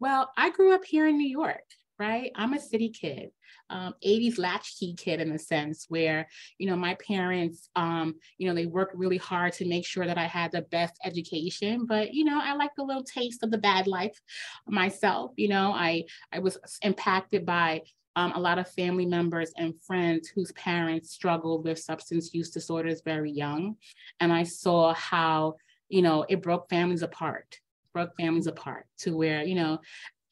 Well, 0.00 0.32
I 0.36 0.50
grew 0.50 0.74
up 0.74 0.84
here 0.84 1.06
in 1.06 1.16
New 1.16 1.28
York 1.28 1.62
right? 2.02 2.32
I'm 2.34 2.52
a 2.52 2.58
city 2.58 2.88
kid, 2.88 3.30
um, 3.70 3.94
80s 4.04 4.36
latchkey 4.36 4.94
kid 4.94 5.20
in 5.20 5.30
a 5.30 5.38
sense 5.38 5.86
where, 5.88 6.26
you 6.58 6.66
know, 6.68 6.74
my 6.74 6.96
parents, 6.96 7.70
um, 7.76 8.16
you 8.38 8.48
know, 8.48 8.54
they 8.56 8.66
worked 8.66 8.96
really 8.96 9.18
hard 9.18 9.52
to 9.54 9.68
make 9.68 9.86
sure 9.86 10.04
that 10.04 10.18
I 10.18 10.26
had 10.26 10.50
the 10.50 10.62
best 10.62 10.98
education, 11.04 11.86
but, 11.86 12.12
you 12.12 12.24
know, 12.24 12.40
I 12.42 12.54
like 12.54 12.72
a 12.80 12.82
little 12.82 13.04
taste 13.04 13.44
of 13.44 13.52
the 13.52 13.58
bad 13.58 13.86
life 13.86 14.20
myself. 14.66 15.30
You 15.36 15.48
know, 15.48 15.72
I, 15.72 16.04
I 16.32 16.40
was 16.40 16.58
impacted 16.82 17.46
by 17.46 17.82
um, 18.16 18.32
a 18.32 18.40
lot 18.40 18.58
of 18.58 18.68
family 18.68 19.06
members 19.06 19.52
and 19.56 19.80
friends 19.80 20.26
whose 20.28 20.50
parents 20.52 21.12
struggled 21.12 21.64
with 21.64 21.78
substance 21.78 22.34
use 22.34 22.50
disorders 22.50 23.00
very 23.04 23.30
young. 23.30 23.76
And 24.18 24.32
I 24.32 24.42
saw 24.42 24.92
how, 24.92 25.54
you 25.88 26.02
know, 26.02 26.26
it 26.28 26.42
broke 26.42 26.68
families 26.68 27.02
apart 27.02 27.60
broke 27.92 28.16
families 28.16 28.46
apart 28.46 28.86
to 28.96 29.14
where 29.14 29.42
you 29.42 29.54
know 29.54 29.78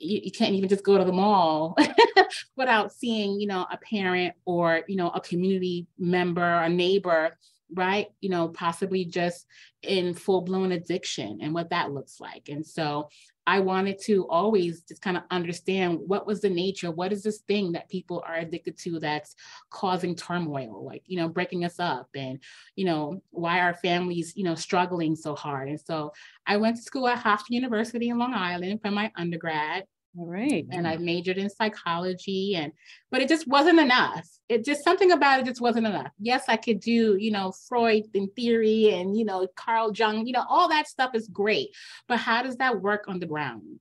you, 0.01 0.21
you 0.25 0.33
can't 0.33 0.55
even 0.55 0.69
just 0.69 0.85
go 0.85 0.99
to 0.99 1.05
the 1.05 1.13
mall 1.13 1.77
without 2.57 2.93
seeing, 2.93 3.41
you 3.41 3.47
know, 3.47 3.67
a 3.71 3.77
parent 3.77 4.35
or, 4.45 4.83
you 4.89 4.97
know, 4.97 5.11
a 5.11 5.21
community 5.21 5.87
member, 5.99 6.43
a 6.43 6.69
neighbor, 6.69 7.37
right? 7.75 8.09
You 8.21 8.31
know, 8.31 8.49
possibly 8.49 9.05
just 9.05 9.47
in 9.83 10.15
full 10.15 10.43
blown 10.43 10.73
addiction 10.73 11.39
and 11.41 11.55
what 11.55 11.71
that 11.71 11.93
looks 11.93 12.21
like. 12.21 12.49
And 12.49 12.67
so 12.67 13.09
I 13.47 13.61
wanted 13.61 14.01
to 14.03 14.29
always 14.29 14.83
just 14.83 15.03
kind 15.03 15.17
of 15.17 15.25
understand 15.31 15.99
what 16.07 16.27
was 16.27 16.41
the 16.41 16.51
nature, 16.51 16.91
what 16.91 17.13
is 17.13 17.23
this 17.23 17.39
thing 17.49 17.73
that 17.73 17.89
people 17.89 18.23
are 18.27 18.37
addicted 18.37 18.79
to 18.79 19.01
that's 19.01 19.35
causing 19.71 20.15
turmoil, 20.15 20.85
like, 20.85 21.03
you 21.07 21.17
know, 21.17 21.29
breaking 21.29 21.65
us 21.65 21.81
up 21.81 22.09
and, 22.15 22.39
you 22.77 22.85
know, 22.85 23.23
why 23.31 23.61
are 23.61 23.75
families, 23.75 24.35
you 24.37 24.45
know, 24.45 24.55
struggling 24.55 25.17
so 25.17 25.35
hard. 25.35 25.69
And 25.69 25.81
so 25.81 26.13
I 26.47 26.59
went 26.59 26.77
to 26.77 26.83
school 26.83 27.09
at 27.09 27.19
Hofstra 27.19 27.51
University 27.51 28.11
in 28.11 28.19
Long 28.19 28.35
Island 28.35 28.83
for 28.83 28.91
my 28.91 29.11
undergrad. 29.17 29.85
All 30.19 30.27
right. 30.27 30.67
And 30.73 30.89
I 30.89 30.97
majored 30.97 31.39
in 31.39 31.49
psychology 31.49 32.57
and 32.57 32.73
but 33.13 33.23
it 33.23 33.29
just 33.29 33.47
wasn't 33.47 33.79
enough. 33.79 34.29
It 34.49 34.65
just 34.65 34.83
something 34.83 35.13
about 35.13 35.39
it 35.39 35.47
just 35.47 35.61
wasn't 35.61 35.87
enough. 35.87 36.11
Yes, 36.19 36.45
I 36.49 36.57
could 36.57 36.81
do, 36.81 37.17
you 37.17 37.31
know, 37.31 37.53
Freud 37.69 38.05
and 38.15 38.29
theory 38.35 38.91
and 38.93 39.17
you 39.17 39.25
know, 39.25 39.47
Carl 39.55 39.93
Jung, 39.95 40.27
you 40.27 40.33
know, 40.33 40.45
all 40.49 40.69
that 40.69 40.89
stuff 40.89 41.15
is 41.15 41.29
great. 41.29 41.69
But 42.09 42.19
how 42.19 42.43
does 42.43 42.57
that 42.57 42.81
work 42.81 43.05
on 43.07 43.21
the 43.21 43.27
ground? 43.27 43.79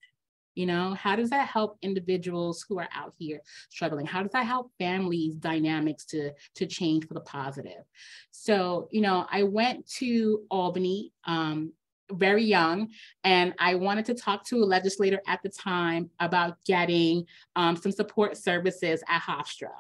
You 0.53 0.65
know, 0.65 0.93
how 0.93 1.15
does 1.15 1.29
that 1.29 1.47
help 1.47 1.77
individuals 1.81 2.65
who 2.67 2.79
are 2.79 2.89
out 2.93 3.13
here 3.17 3.39
struggling? 3.69 4.05
How 4.05 4.21
does 4.21 4.33
that 4.33 4.45
help 4.45 4.71
families 4.77 5.35
dynamics 5.35 6.05
to, 6.07 6.33
to 6.55 6.65
change 6.65 7.07
for 7.07 7.13
the 7.13 7.21
positive? 7.21 7.83
So, 8.31 8.89
you 8.91 8.99
know, 8.99 9.25
I 9.31 9.43
went 9.43 9.87
to 9.99 10.41
Albany 10.51 11.13
um, 11.25 11.71
very 12.11 12.43
young, 12.43 12.89
and 13.23 13.53
I 13.59 13.75
wanted 13.75 14.05
to 14.05 14.13
talk 14.13 14.45
to 14.47 14.57
a 14.57 14.65
legislator 14.65 15.21
at 15.27 15.41
the 15.43 15.49
time 15.49 16.09
about 16.19 16.57
getting 16.65 17.25
um, 17.55 17.75
some 17.75 17.91
support 17.91 18.37
services 18.37 19.03
at 19.07 19.21
Hofstra. 19.21 19.71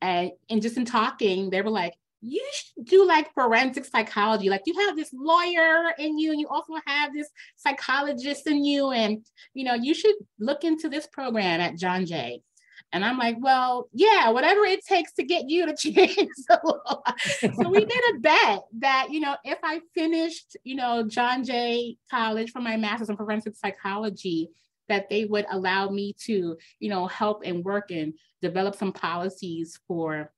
And, 0.00 0.30
and 0.48 0.62
just 0.62 0.76
in 0.76 0.84
talking, 0.84 1.50
they 1.50 1.62
were 1.62 1.70
like, 1.70 1.94
you 2.20 2.44
should 2.52 2.84
do 2.84 3.06
like 3.06 3.32
forensic 3.32 3.84
psychology. 3.84 4.48
Like 4.48 4.62
you 4.66 4.74
have 4.86 4.96
this 4.96 5.10
lawyer 5.12 5.92
in 5.98 6.18
you, 6.18 6.32
and 6.32 6.40
you 6.40 6.48
also 6.48 6.74
have 6.86 7.12
this 7.12 7.28
psychologist 7.56 8.46
in 8.46 8.64
you, 8.64 8.90
and 8.90 9.24
you 9.54 9.64
know 9.64 9.74
you 9.74 9.94
should 9.94 10.16
look 10.38 10.64
into 10.64 10.88
this 10.88 11.06
program 11.06 11.60
at 11.60 11.76
John 11.76 12.06
Jay. 12.06 12.42
And 12.92 13.04
I'm 13.04 13.18
like, 13.18 13.36
well, 13.40 13.88
yeah, 13.92 14.30
whatever 14.30 14.64
it 14.64 14.84
takes 14.84 15.12
to 15.14 15.22
get 15.22 15.48
you 15.48 15.66
to 15.66 15.76
change 15.76 16.16
the 16.48 16.60
law. 16.64 17.02
so 17.40 17.68
we 17.68 17.84
did 17.84 18.14
a 18.14 18.18
bet 18.18 18.62
that, 18.78 19.08
you 19.10 19.20
know, 19.20 19.36
if 19.44 19.58
I 19.62 19.80
finished, 19.94 20.56
you 20.64 20.76
know, 20.76 21.06
John 21.06 21.44
Jay 21.44 21.98
College 22.10 22.50
for 22.50 22.60
my 22.60 22.76
master's 22.76 23.10
in 23.10 23.16
forensic 23.16 23.56
psychology, 23.56 24.50
that 24.88 25.10
they 25.10 25.26
would 25.26 25.44
allow 25.50 25.90
me 25.90 26.14
to, 26.24 26.56
you 26.80 26.88
know, 26.88 27.06
help 27.06 27.42
and 27.44 27.64
work 27.64 27.90
and 27.90 28.14
develop 28.40 28.74
some 28.74 28.92
policies 28.92 29.78
for 29.86 30.32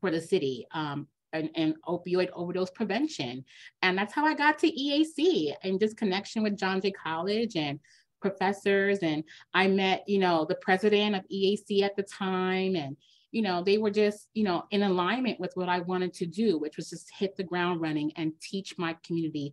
for 0.00 0.10
the 0.10 0.20
city. 0.20 0.66
Um, 0.72 1.06
and, 1.32 1.50
and, 1.56 1.74
opioid 1.88 2.30
overdose 2.32 2.70
prevention. 2.70 3.44
And 3.82 3.98
that's 3.98 4.14
how 4.14 4.24
I 4.24 4.34
got 4.34 4.56
to 4.60 4.70
EAC 4.70 5.52
and 5.64 5.80
just 5.80 5.96
connection 5.96 6.44
with 6.44 6.56
John 6.56 6.80
Jay 6.80 6.92
College 6.92 7.56
and 7.56 7.80
professors 8.24 9.00
and 9.02 9.22
I 9.52 9.66
met, 9.68 10.02
you 10.06 10.18
know, 10.18 10.46
the 10.48 10.54
president 10.54 11.14
of 11.14 11.24
EAC 11.30 11.82
at 11.82 11.94
the 11.94 12.02
time 12.02 12.74
and 12.74 12.96
you 13.32 13.42
know, 13.42 13.64
they 13.64 13.78
were 13.78 13.90
just, 13.90 14.28
you 14.34 14.44
know, 14.44 14.62
in 14.70 14.84
alignment 14.84 15.40
with 15.40 15.50
what 15.56 15.68
I 15.68 15.80
wanted 15.80 16.14
to 16.14 16.26
do, 16.26 16.56
which 16.56 16.76
was 16.76 16.88
just 16.88 17.10
hit 17.18 17.36
the 17.36 17.42
ground 17.42 17.80
running 17.80 18.12
and 18.14 18.32
teach 18.40 18.78
my 18.78 18.96
community 19.04 19.52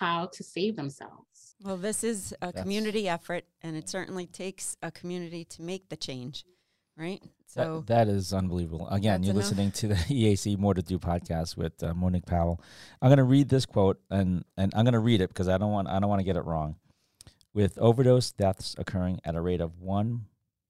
how 0.00 0.28
to 0.32 0.42
save 0.42 0.74
themselves. 0.74 1.54
Well, 1.62 1.76
this 1.76 2.02
is 2.02 2.34
a 2.42 2.46
That's... 2.46 2.60
community 2.60 3.08
effort, 3.08 3.44
and 3.62 3.76
it 3.76 3.88
certainly 3.88 4.26
takes 4.26 4.76
a 4.82 4.90
community 4.90 5.44
to 5.44 5.62
make 5.62 5.88
the 5.88 5.96
change, 5.96 6.44
right? 6.96 7.22
So 7.46 7.84
that, 7.86 8.08
that 8.08 8.12
is 8.12 8.32
unbelievable. 8.32 8.88
Again, 8.88 9.22
you're 9.22 9.34
enough. 9.34 9.44
listening 9.44 9.70
to 9.70 9.86
the 9.86 9.94
EAC 10.10 10.58
More 10.58 10.74
to 10.74 10.82
Do 10.82 10.98
podcast 10.98 11.56
with 11.56 11.80
uh, 11.80 11.94
Monique 11.94 12.26
Powell. 12.26 12.60
I'm 13.00 13.08
going 13.08 13.18
to 13.18 13.24
read 13.24 13.48
this 13.48 13.66
quote, 13.66 14.00
and 14.10 14.44
and 14.56 14.72
I'm 14.74 14.84
going 14.84 14.94
to 14.94 14.98
read 14.98 15.20
it 15.20 15.28
because 15.28 15.46
I 15.46 15.58
don't 15.58 15.70
want 15.70 15.86
I 15.86 16.00
don't 16.00 16.08
want 16.08 16.18
to 16.18 16.24
get 16.24 16.36
it 16.36 16.44
wrong 16.44 16.74
with 17.54 17.78
overdose 17.78 18.32
deaths 18.32 18.74
occurring 18.78 19.20
at 19.24 19.34
a 19.34 19.40
rate 19.40 19.60
of 19.60 19.80
one 19.80 20.26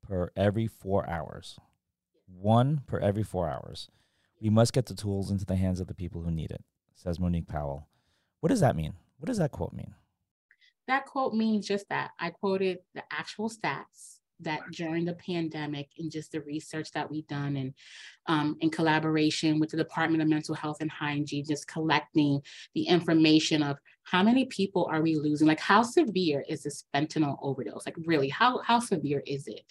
per 0.06 0.30
every 0.36 0.66
four 0.66 1.08
hours. 1.08 1.58
One 2.26 2.82
per 2.86 2.98
every 2.98 3.22
four 3.22 3.48
hours. 3.48 3.88
We 4.40 4.50
must 4.50 4.72
get 4.72 4.86
the 4.86 4.94
tools 4.94 5.30
into 5.30 5.44
the 5.44 5.56
hands 5.56 5.80
of 5.80 5.86
the 5.86 5.94
people 5.94 6.22
who 6.22 6.30
need 6.30 6.50
it, 6.50 6.64
says 6.94 7.20
Monique 7.20 7.46
Powell. 7.46 7.88
What 8.40 8.48
does 8.48 8.60
that 8.60 8.76
mean? 8.76 8.94
What 9.18 9.26
does 9.26 9.38
that 9.38 9.52
quote 9.52 9.72
mean? 9.72 9.94
That 10.88 11.06
quote 11.06 11.34
means 11.34 11.66
just 11.66 11.88
that. 11.90 12.10
I 12.18 12.30
quoted 12.30 12.78
the 12.94 13.04
actual 13.12 13.48
stats 13.48 14.18
that 14.42 14.60
during 14.72 15.04
the 15.04 15.14
pandemic 15.14 15.88
and 15.98 16.10
just 16.10 16.32
the 16.32 16.40
research 16.42 16.90
that 16.92 17.10
we've 17.10 17.26
done 17.26 17.56
and 17.56 17.74
um, 18.26 18.56
in 18.60 18.70
collaboration 18.70 19.58
with 19.58 19.70
the 19.70 19.76
Department 19.76 20.22
of 20.22 20.28
Mental 20.28 20.54
Health 20.54 20.78
and 20.80 20.90
Hygiene, 20.90 21.44
just 21.44 21.66
collecting 21.68 22.40
the 22.74 22.82
information 22.82 23.62
of 23.62 23.78
how 24.04 24.22
many 24.22 24.46
people 24.46 24.88
are 24.90 25.02
we 25.02 25.16
losing? 25.16 25.46
Like 25.46 25.60
how 25.60 25.82
severe 25.82 26.44
is 26.48 26.62
this 26.62 26.84
fentanyl 26.94 27.38
overdose? 27.42 27.86
Like 27.86 27.96
really, 28.04 28.28
how, 28.28 28.60
how 28.62 28.78
severe 28.78 29.22
is 29.26 29.46
it? 29.46 29.62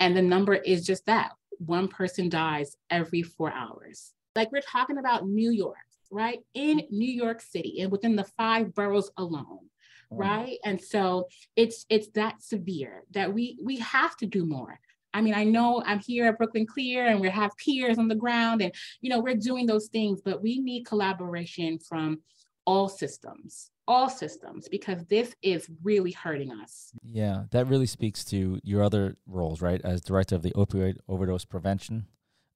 And 0.00 0.16
the 0.16 0.22
number 0.22 0.54
is 0.54 0.84
just 0.84 1.06
that 1.06 1.32
one 1.58 1.88
person 1.88 2.28
dies 2.28 2.76
every 2.90 3.22
four 3.22 3.52
hours. 3.52 4.12
Like 4.34 4.50
we're 4.50 4.60
talking 4.60 4.98
about 4.98 5.26
New 5.26 5.50
York, 5.50 5.76
right? 6.10 6.40
In 6.54 6.82
New 6.90 7.10
York 7.10 7.40
City 7.40 7.80
and 7.80 7.92
within 7.92 8.16
the 8.16 8.24
five 8.36 8.74
boroughs 8.74 9.10
alone 9.16 9.68
right 10.16 10.58
and 10.64 10.80
so 10.80 11.26
it's 11.56 11.86
it's 11.88 12.08
that 12.08 12.42
severe 12.42 13.04
that 13.10 13.32
we 13.32 13.58
we 13.62 13.76
have 13.78 14.16
to 14.16 14.26
do 14.26 14.44
more 14.46 14.78
I 15.14 15.20
mean, 15.20 15.34
I 15.34 15.44
know 15.44 15.80
I'm 15.86 16.00
here 16.00 16.26
at 16.26 16.36
Brooklyn 16.38 16.66
Clear 16.66 17.06
and 17.06 17.20
we 17.20 17.30
have 17.30 17.56
peers 17.56 17.98
on 17.98 18.08
the 18.08 18.16
ground 18.16 18.60
and, 18.60 18.74
you 19.00 19.08
know, 19.08 19.20
we're 19.20 19.36
doing 19.36 19.64
those 19.64 19.86
things, 19.86 20.20
but 20.20 20.42
we 20.42 20.58
need 20.58 20.84
collaboration 20.84 21.78
from 21.78 22.20
all 22.66 22.88
systems, 22.88 23.70
all 23.86 24.08
systems, 24.10 24.68
because 24.68 25.04
this 25.04 25.34
is 25.40 25.70
really 25.84 26.10
hurting 26.10 26.50
us. 26.50 26.90
Yeah, 27.02 27.44
that 27.52 27.68
really 27.68 27.86
speaks 27.86 28.24
to 28.26 28.58
your 28.64 28.82
other 28.82 29.16
roles, 29.26 29.62
right? 29.62 29.80
As 29.84 30.00
director 30.00 30.34
of 30.34 30.42
the 30.42 30.52
opioid 30.52 30.96
overdose 31.08 31.44
prevention. 31.44 32.06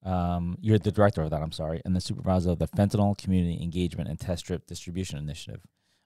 Um, 0.03 0.57
you're 0.61 0.79
the 0.79 0.91
director 0.91 1.21
of 1.21 1.29
that, 1.29 1.41
I'm 1.41 1.51
sorry, 1.51 1.81
and 1.85 1.95
the 1.95 2.01
supervisor 2.01 2.51
of 2.51 2.59
the 2.59 2.67
fentanyl 2.67 3.17
community 3.17 3.61
engagement 3.61 4.09
and 4.09 4.19
test 4.19 4.41
strip 4.41 4.65
distribution 4.65 5.17
initiative. 5.17 5.61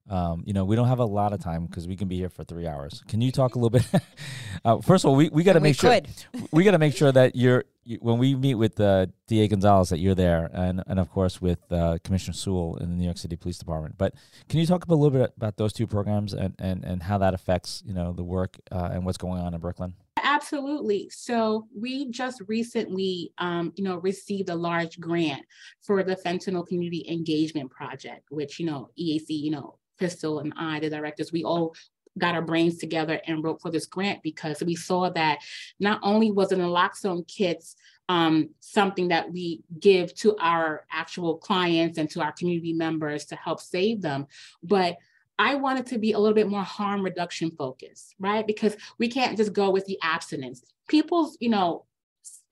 Um, 0.09 0.43
you 0.45 0.53
know, 0.53 0.65
we 0.65 0.75
don't 0.75 0.87
have 0.87 0.99
a 0.99 1.05
lot 1.05 1.31
of 1.31 1.39
time 1.39 1.65
because 1.65 1.87
we 1.87 1.95
can 1.95 2.07
be 2.07 2.17
here 2.17 2.29
for 2.29 2.43
three 2.43 2.67
hours. 2.67 3.01
Can 3.07 3.21
you 3.21 3.31
talk 3.31 3.55
a 3.55 3.59
little 3.59 3.69
bit? 3.69 3.87
uh, 4.65 4.81
first 4.81 5.05
of 5.05 5.09
all, 5.09 5.15
we, 5.15 5.29
we 5.29 5.43
got 5.43 5.53
to 5.53 5.61
make 5.61 5.79
sure 5.79 5.99
we 6.51 6.63
got 6.63 6.71
to 6.71 6.77
make 6.77 6.95
sure 6.95 7.11
that 7.11 7.35
you're 7.35 7.63
you, 7.85 7.97
when 8.01 8.17
we 8.17 8.35
meet 8.35 8.55
with 8.55 8.79
uh, 8.79 9.07
Da 9.27 9.47
Gonzalez 9.47 9.89
that 9.89 9.99
you're 9.99 10.15
there, 10.15 10.49
and 10.53 10.83
and 10.87 10.99
of 10.99 11.09
course 11.09 11.41
with 11.41 11.59
uh, 11.71 11.97
Commissioner 12.03 12.33
Sewell 12.33 12.77
in 12.77 12.89
the 12.89 12.95
New 12.97 13.05
York 13.05 13.17
City 13.17 13.37
Police 13.37 13.57
Department. 13.57 13.97
But 13.97 14.13
can 14.49 14.59
you 14.59 14.65
talk 14.65 14.85
a 14.85 14.93
little 14.93 15.09
bit 15.09 15.33
about 15.37 15.55
those 15.57 15.71
two 15.71 15.87
programs 15.87 16.33
and 16.33 16.53
and 16.59 16.83
and 16.83 17.03
how 17.03 17.17
that 17.19 17.33
affects 17.33 17.81
you 17.85 17.93
know 17.93 18.11
the 18.11 18.23
work 18.23 18.57
uh, 18.71 18.89
and 18.91 19.05
what's 19.05 19.17
going 19.17 19.41
on 19.41 19.53
in 19.53 19.61
Brooklyn? 19.61 19.93
Absolutely. 20.21 21.09
So 21.09 21.67
we 21.77 22.09
just 22.09 22.41
recently, 22.47 23.31
um, 23.37 23.73
you 23.75 23.83
know, 23.83 23.97
received 23.97 24.49
a 24.49 24.55
large 24.55 24.99
grant 24.99 25.43
for 25.81 26.01
the 26.01 26.15
Fentanyl 26.15 26.65
Community 26.65 27.05
Engagement 27.09 27.69
Project, 27.69 28.27
which 28.29 28.59
you 28.59 28.65
know 28.65 28.89
EAC, 28.99 29.27
you 29.29 29.51
know, 29.51 29.77
Crystal 29.97 30.39
and 30.39 30.53
I, 30.57 30.79
the 30.79 30.89
directors, 30.89 31.31
we 31.31 31.43
all 31.43 31.75
got 32.17 32.35
our 32.35 32.41
brains 32.41 32.77
together 32.77 33.19
and 33.25 33.43
wrote 33.43 33.61
for 33.61 33.71
this 33.71 33.87
grant 33.87 34.21
because 34.21 34.61
we 34.61 34.75
saw 34.75 35.09
that 35.09 35.39
not 35.79 35.99
only 36.03 36.31
was 36.31 36.51
an 36.51 36.59
naloxone 36.59 37.27
kits 37.27 37.75
um, 38.09 38.49
something 38.59 39.07
that 39.07 39.31
we 39.31 39.63
give 39.79 40.13
to 40.15 40.35
our 40.39 40.85
actual 40.91 41.37
clients 41.37 41.97
and 41.97 42.09
to 42.11 42.21
our 42.21 42.33
community 42.33 42.73
members 42.73 43.25
to 43.25 43.35
help 43.35 43.59
save 43.61 44.01
them, 44.01 44.27
but 44.61 44.97
I 45.39 45.55
wanted 45.55 45.87
to 45.87 45.97
be 45.97 46.11
a 46.11 46.19
little 46.19 46.35
bit 46.35 46.49
more 46.49 46.63
harm 46.63 47.01
reduction 47.01 47.51
focused, 47.51 48.15
right? 48.19 48.45
Because 48.45 48.75
we 48.99 49.07
can't 49.07 49.37
just 49.37 49.53
go 49.53 49.71
with 49.71 49.85
the 49.85 49.97
abstinence. 50.03 50.63
People's, 50.87 51.37
you 51.39 51.49
know, 51.49 51.85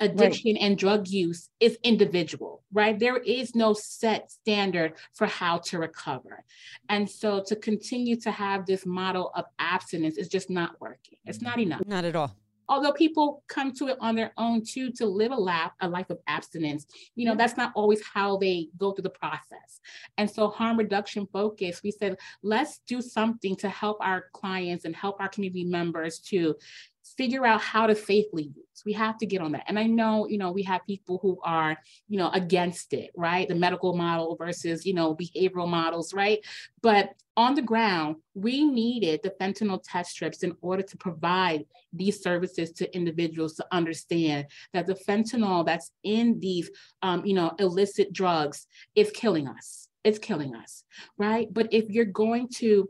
addiction 0.01 0.55
right. 0.55 0.63
and 0.63 0.77
drug 0.77 1.07
use 1.07 1.47
is 1.59 1.77
individual, 1.83 2.63
right? 2.73 2.99
There 2.99 3.17
is 3.17 3.55
no 3.55 3.73
set 3.73 4.29
standard 4.29 4.93
for 5.13 5.27
how 5.27 5.59
to 5.59 5.79
recover. 5.79 6.43
And 6.89 7.09
so 7.09 7.41
to 7.47 7.55
continue 7.55 8.17
to 8.21 8.31
have 8.31 8.65
this 8.65 8.85
model 8.85 9.31
of 9.35 9.45
abstinence 9.59 10.17
is 10.17 10.27
just 10.27 10.49
not 10.49 10.71
working. 10.81 11.19
It's 11.25 11.41
not 11.41 11.59
enough. 11.59 11.81
Not 11.85 12.03
at 12.03 12.15
all. 12.15 12.35
although 12.71 12.93
people 12.93 13.43
come 13.49 13.73
to 13.73 13.89
it 13.89 13.97
on 13.99 14.15
their 14.15 14.31
own 14.37 14.63
too 14.63 14.91
to 14.93 15.05
live 15.05 15.33
a 15.33 15.35
life, 15.35 15.71
a 15.81 15.89
life 15.89 16.09
of 16.09 16.19
abstinence, 16.27 16.85
you 17.15 17.25
know, 17.25 17.35
that's 17.35 17.57
not 17.57 17.73
always 17.75 18.01
how 18.01 18.37
they 18.37 18.69
go 18.77 18.93
through 18.93 19.03
the 19.03 19.09
process. 19.09 19.81
And 20.17 20.31
so 20.31 20.47
harm 20.47 20.77
reduction 20.77 21.27
focus, 21.33 21.81
we 21.83 21.91
said, 21.91 22.17
let's 22.43 22.79
do 22.87 23.01
something 23.01 23.57
to 23.57 23.67
help 23.67 23.97
our 23.99 24.27
clients 24.33 24.85
and 24.85 24.95
help 24.95 25.19
our 25.19 25.27
community 25.27 25.65
members 25.65 26.19
to 26.19 26.55
figure 27.03 27.45
out 27.45 27.61
how 27.61 27.87
to 27.87 27.95
safely 27.95 28.43
use. 28.43 28.83
We 28.85 28.93
have 28.93 29.17
to 29.19 29.25
get 29.25 29.41
on 29.41 29.51
that. 29.51 29.65
And 29.67 29.77
I 29.77 29.83
know, 29.83 30.27
you 30.27 30.37
know, 30.37 30.51
we 30.51 30.63
have 30.63 30.81
people 30.87 31.19
who 31.21 31.39
are, 31.43 31.77
you 32.07 32.17
know, 32.17 32.29
against 32.31 32.93
it, 32.93 33.11
right? 33.15 33.47
The 33.47 33.55
medical 33.55 33.95
model 33.95 34.35
versus, 34.35 34.85
you 34.85 34.93
know, 34.93 35.15
behavioral 35.15 35.67
models, 35.67 36.13
right? 36.13 36.39
But 36.81 37.13
on 37.37 37.55
the 37.55 37.61
ground, 37.61 38.17
we 38.33 38.65
needed 38.65 39.21
the 39.23 39.33
fentanyl 39.39 39.81
test 39.83 40.11
strips 40.11 40.43
in 40.43 40.55
order 40.61 40.83
to 40.83 40.97
provide 40.97 41.65
these 41.93 42.21
services 42.21 42.71
to 42.73 42.95
individuals 42.95 43.55
to 43.55 43.65
understand 43.71 44.47
that 44.73 44.87
the 44.87 44.95
fentanyl 44.95 45.65
that's 45.65 45.91
in 46.03 46.39
these, 46.39 46.69
um, 47.01 47.25
you 47.25 47.33
know, 47.33 47.53
illicit 47.59 48.11
drugs 48.13 48.67
is 48.95 49.11
killing 49.11 49.47
us. 49.47 49.87
It's 50.03 50.19
killing 50.19 50.55
us, 50.55 50.83
right? 51.17 51.47
But 51.51 51.71
if 51.71 51.89
you're 51.89 52.05
going 52.05 52.49
to 52.55 52.89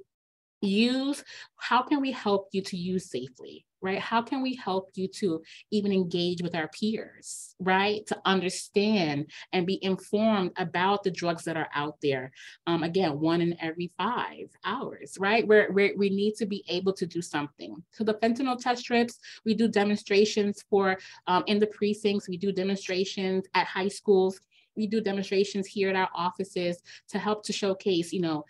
use, 0.61 1.23
how 1.57 1.81
can 1.81 2.01
we 2.01 2.11
help 2.11 2.47
you 2.51 2.61
to 2.63 2.77
use 2.77 3.09
safely? 3.09 3.65
Right? 3.81 3.99
How 3.99 4.21
can 4.21 4.41
we 4.41 4.55
help 4.55 4.91
you 4.95 5.07
to 5.07 5.41
even 5.71 5.91
engage 5.91 6.41
with 6.41 6.55
our 6.55 6.67
peers, 6.67 7.55
right? 7.59 8.05
To 8.07 8.21
understand 8.25 9.31
and 9.53 9.67
be 9.67 9.83
informed 9.83 10.51
about 10.57 11.03
the 11.03 11.11
drugs 11.11 11.43
that 11.45 11.57
are 11.57 11.69
out 11.73 11.97
there. 12.01 12.31
Um, 12.67 12.83
again, 12.83 13.19
one 13.19 13.41
in 13.41 13.57
every 13.59 13.91
five 13.97 14.49
hours, 14.63 15.17
right? 15.19 15.45
Where, 15.47 15.69
we 15.71 16.09
need 16.09 16.35
to 16.35 16.45
be 16.45 16.63
able 16.67 16.93
to 16.93 17.05
do 17.05 17.21
something. 17.21 17.81
So 17.91 18.03
the 18.03 18.15
fentanyl 18.15 18.59
test 18.59 18.81
strips, 18.81 19.19
we 19.45 19.53
do 19.53 19.67
demonstrations 19.67 20.63
for 20.69 20.97
um, 21.27 21.43
in 21.47 21.59
the 21.59 21.67
precincts, 21.67 22.29
we 22.29 22.37
do 22.37 22.51
demonstrations 22.51 23.45
at 23.53 23.67
high 23.67 23.87
schools 23.87 24.39
we 24.75 24.87
do 24.87 25.01
demonstrations 25.01 25.67
here 25.67 25.89
at 25.89 25.95
our 25.95 26.09
offices 26.15 26.81
to 27.09 27.19
help 27.19 27.43
to 27.43 27.53
showcase, 27.53 28.13
you 28.13 28.21
know, 28.21 28.45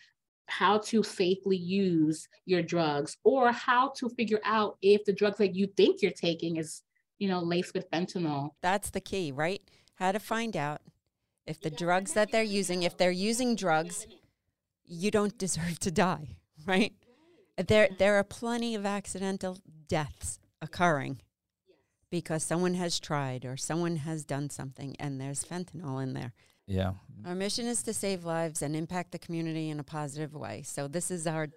how 0.51 0.77
to 0.77 1.01
safely 1.01 1.55
use 1.55 2.27
your 2.45 2.61
drugs 2.61 3.17
or 3.23 3.51
how 3.51 3.89
to 3.95 4.09
figure 4.09 4.41
out 4.43 4.77
if 4.81 5.03
the 5.05 5.13
drugs 5.13 5.37
that 5.37 5.55
you 5.55 5.65
think 5.77 6.01
you're 6.01 6.11
taking 6.11 6.57
is 6.57 6.81
you 7.19 7.27
know 7.27 7.39
laced 7.39 7.73
with 7.73 7.89
fentanyl. 7.89 8.49
That's 8.61 8.89
the 8.89 9.01
key 9.01 9.31
right? 9.31 9.61
How 9.95 10.11
to 10.11 10.19
find 10.19 10.57
out 10.57 10.81
if 11.47 11.61
the 11.61 11.69
drugs 11.69 12.13
that 12.13 12.31
they're 12.31 12.43
using 12.43 12.83
if 12.83 12.97
they're 12.97 13.11
using 13.11 13.55
drugs 13.55 14.05
you 14.85 15.09
don't 15.09 15.37
deserve 15.37 15.79
to 15.79 15.91
die 15.91 16.35
right? 16.65 16.93
There 17.57 17.89
there 17.97 18.15
are 18.15 18.23
plenty 18.23 18.75
of 18.75 18.85
accidental 18.85 19.57
deaths 19.87 20.39
occurring 20.61 21.21
because 22.09 22.43
someone 22.43 22.73
has 22.73 22.99
tried 22.99 23.45
or 23.45 23.55
someone 23.55 23.97
has 23.97 24.25
done 24.25 24.49
something 24.49 24.95
and 24.99 25.19
there's 25.19 25.45
fentanyl 25.45 26.03
in 26.03 26.13
there 26.13 26.33
yeah. 26.71 26.91
Our 27.25 27.35
mission 27.35 27.67
is 27.67 27.83
to 27.83 27.93
save 27.93 28.25
lives 28.25 28.61
and 28.61 28.75
impact 28.75 29.11
the 29.11 29.19
community 29.19 29.69
in 29.69 29.79
a 29.79 29.83
positive 29.83 30.33
way. 30.33 30.63
So 30.65 30.87
this 30.87 31.11
is 31.11 31.27
our 31.27 31.49